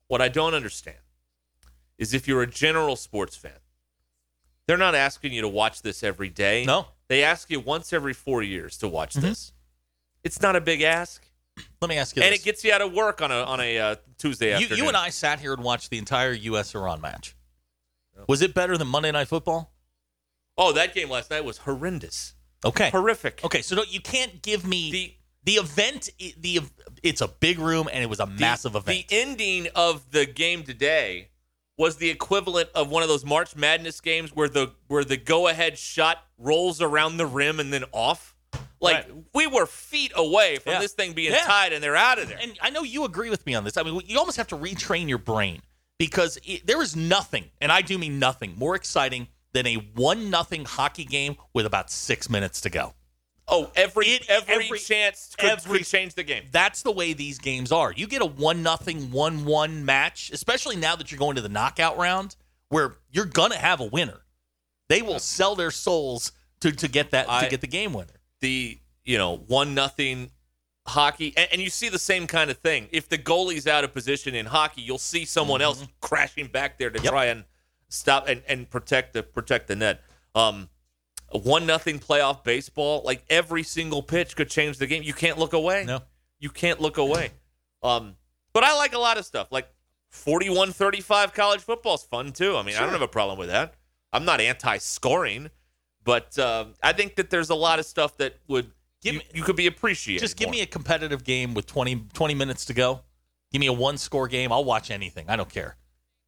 [0.09, 0.99] What I don't understand
[1.99, 3.53] is if you're a general sports fan,
[4.67, 6.65] they're not asking you to watch this every day.
[6.67, 6.87] No.
[7.09, 9.27] They ask you once every four years to watch Mm-hmm.
[9.29, 9.53] this.
[10.23, 11.25] It's not a big ask,
[11.81, 12.41] Let me ask you and this.
[12.41, 14.79] it gets you out of work on a on a uh, Tuesday you, afternoon.
[14.79, 16.75] you and I sat here and watched the entire U.S.
[16.75, 17.35] Iran match.
[18.29, 19.73] Was it better than Monday Night Football?
[20.57, 22.35] Oh, that game last night was horrendous,
[22.65, 22.91] Okay.
[22.91, 23.41] horrific.
[23.43, 26.09] Okay, so no, you can't give me The the event.
[26.39, 26.61] The
[27.03, 29.09] it's a big room and it was a massive event.
[29.09, 31.31] The ending of the game today
[31.79, 35.49] was the equivalent of one of those March Madness games where the where the go
[35.49, 38.32] ahead shot rolls around the rim and then off.
[38.83, 39.15] Like Right.
[39.33, 40.81] we were feet away from Yeah.
[40.81, 41.45] this thing being Yeah.
[41.45, 42.39] tied and they're out of there.
[42.39, 43.77] and I know you agree with me on this.
[43.77, 45.63] I mean, you almost have to retrain your brain
[45.99, 50.31] because it, there is nothing, and I do mean nothing, more exciting than a one
[50.31, 52.95] nothing hockey game with about six minutes to go.
[53.49, 56.49] oh, every It- every, every- chance could, every- could change the game.
[56.53, 57.93] That's the way these games are.
[57.93, 61.49] You get a one nothing, one one match, especially now that you're going to the
[61.51, 62.37] knockout round,
[62.69, 64.23] where you're gonna have a winner.
[64.89, 67.93] They will uh, sell their souls to, to get that I- to get the game
[67.93, 68.15] winner.
[68.43, 70.31] The you know one nothing
[70.87, 73.93] hockey and, and you see the same kind of thing if the goalie's out of
[73.95, 77.05] position in hockey you'll see someone else crashing back there to Mm-hmm.
[77.05, 77.13] Yep.
[77.13, 77.45] try and
[77.89, 80.03] stop and, and protect the protect the net.
[80.35, 80.69] Um,
[81.31, 85.03] one nothing playoff baseball, like every single pitch could change the game.
[85.03, 85.85] You can't look away.
[85.87, 86.01] No.
[86.41, 87.31] You can't look away.
[87.83, 88.17] Um,
[88.53, 89.49] but I like a lot of stuff.
[89.51, 89.69] Like
[90.11, 92.57] 41 35 college football is fun too.
[92.57, 93.75] I mean, I don't have a problem with that.
[94.13, 95.49] I'm not anti scoring,
[96.05, 98.71] but um, I think that there's a lot of stuff that would
[99.03, 100.21] Give you, me- you could be appreciated.
[100.21, 100.53] Just give more.
[100.53, 103.01] me a competitive game with 20, 20 minutes to go.
[103.51, 104.53] Give me a one score game.
[104.53, 105.27] I'll watch anything.
[105.29, 105.77] I don't care.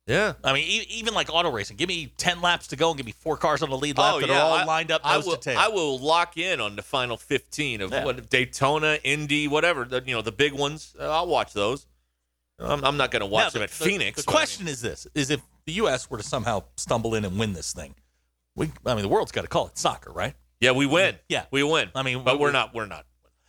[0.06, 0.34] yeah.
[0.42, 1.76] I mean, e- even like auto racing.
[1.76, 4.20] Give me 10 laps to go and give me four cars on the lead lap
[4.20, 5.38] that are all Oh, I- lined up I will.
[5.56, 8.04] I will lock in on the final 15 of Yeah.
[8.04, 9.84] what Daytona, Indy, whatever.
[9.84, 10.94] The, you know, the big ones.
[10.98, 11.86] Uh, I'll watch those.
[12.58, 14.16] I'm, I'm not going to watch Now, them the- at the- Phoenix.
[14.18, 16.10] The but I mean- question is this: is if the U.S.
[16.10, 17.94] were to somehow stumble in and win this thing,
[18.56, 20.34] we, I mean, the world's got to call it soccer, right?
[20.60, 21.16] yeah, we win.
[21.28, 21.44] Yeah.
[21.50, 21.90] we win.
[21.94, 22.74] I mean, but we- we're not.
[22.74, 23.04] We're not.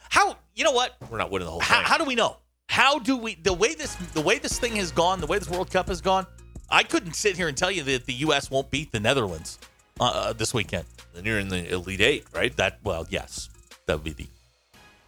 [0.10, 0.95] How you know what?
[1.10, 1.86] We're not winning the whole How, thing.
[1.86, 2.38] how do we know?
[2.70, 3.36] How do we?
[3.36, 6.01] The way this the way this thing has gone, the way this World Cup has
[6.01, 6.26] gone,
[6.70, 8.49] I couldn't sit here and tell you that the U.S.
[8.49, 9.60] won't beat the Netherlands
[9.99, 10.86] uh, uh, this weekend.
[11.14, 12.56] then you're in the Elite Eight, right?
[12.58, 13.49] That well, yes,
[13.88, 14.28] that would be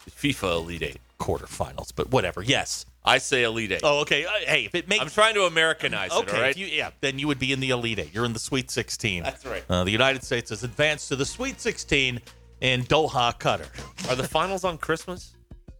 [0.05, 0.97] the FIFA Elite Eight.
[1.19, 2.41] quarterfinals, but whatever.
[2.43, 2.85] Yes.
[3.07, 3.81] I say Elite Eight.
[3.83, 4.25] Oh, okay.
[4.25, 6.17] Uh, hey, if it makes I'm trying to Americanize it.
[6.17, 6.51] okay, All right.
[6.51, 8.13] if you, yeah, then you would be in the Elite Eight.
[8.13, 9.23] You're in the Sweet 16.
[9.23, 9.63] That's right.
[9.69, 12.19] Uh, the United States has advanced to the Sweet 16
[12.61, 13.65] in Doha, Qatar.
[14.09, 15.35] Are the finals on Christmas?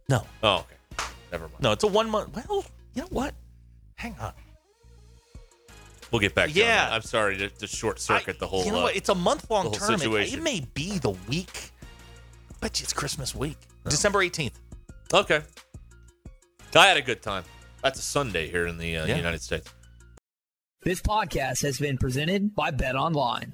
[0.08, 1.06] No, Oh, okay.
[1.30, 1.60] Never mind.
[1.60, 2.34] no, it's a one month.
[2.48, 2.64] Well,
[2.94, 3.34] you know what?
[3.96, 4.32] Hang on.
[6.10, 6.48] We'll get back.
[6.48, 6.88] To Yeah.
[6.90, 8.64] I'm sorry to, to short circuit the whole.
[8.64, 8.96] You know uh, what?
[8.96, 10.32] It's a month long tournament.
[10.32, 11.72] It may be the week.
[12.50, 14.54] I bet you it's Christmas week, December 18th.
[15.12, 15.42] Okay.
[16.74, 17.44] I had a good time.
[17.82, 19.16] That's a Sunday here in the uh, Yeah.
[19.16, 19.72] United States.
[20.82, 23.52] This podcast has been presented by Bet Online.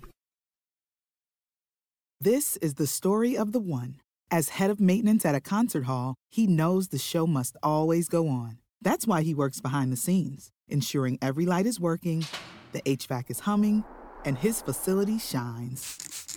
[2.20, 4.00] This is the story of the one.
[4.30, 8.28] As head of maintenance at a concert hall, he knows the show must always go
[8.28, 8.58] on.
[8.80, 12.24] That's why he works behind the scenes, ensuring every light is working,
[12.72, 13.84] the HVAC is humming,
[14.24, 16.36] and his facility shines.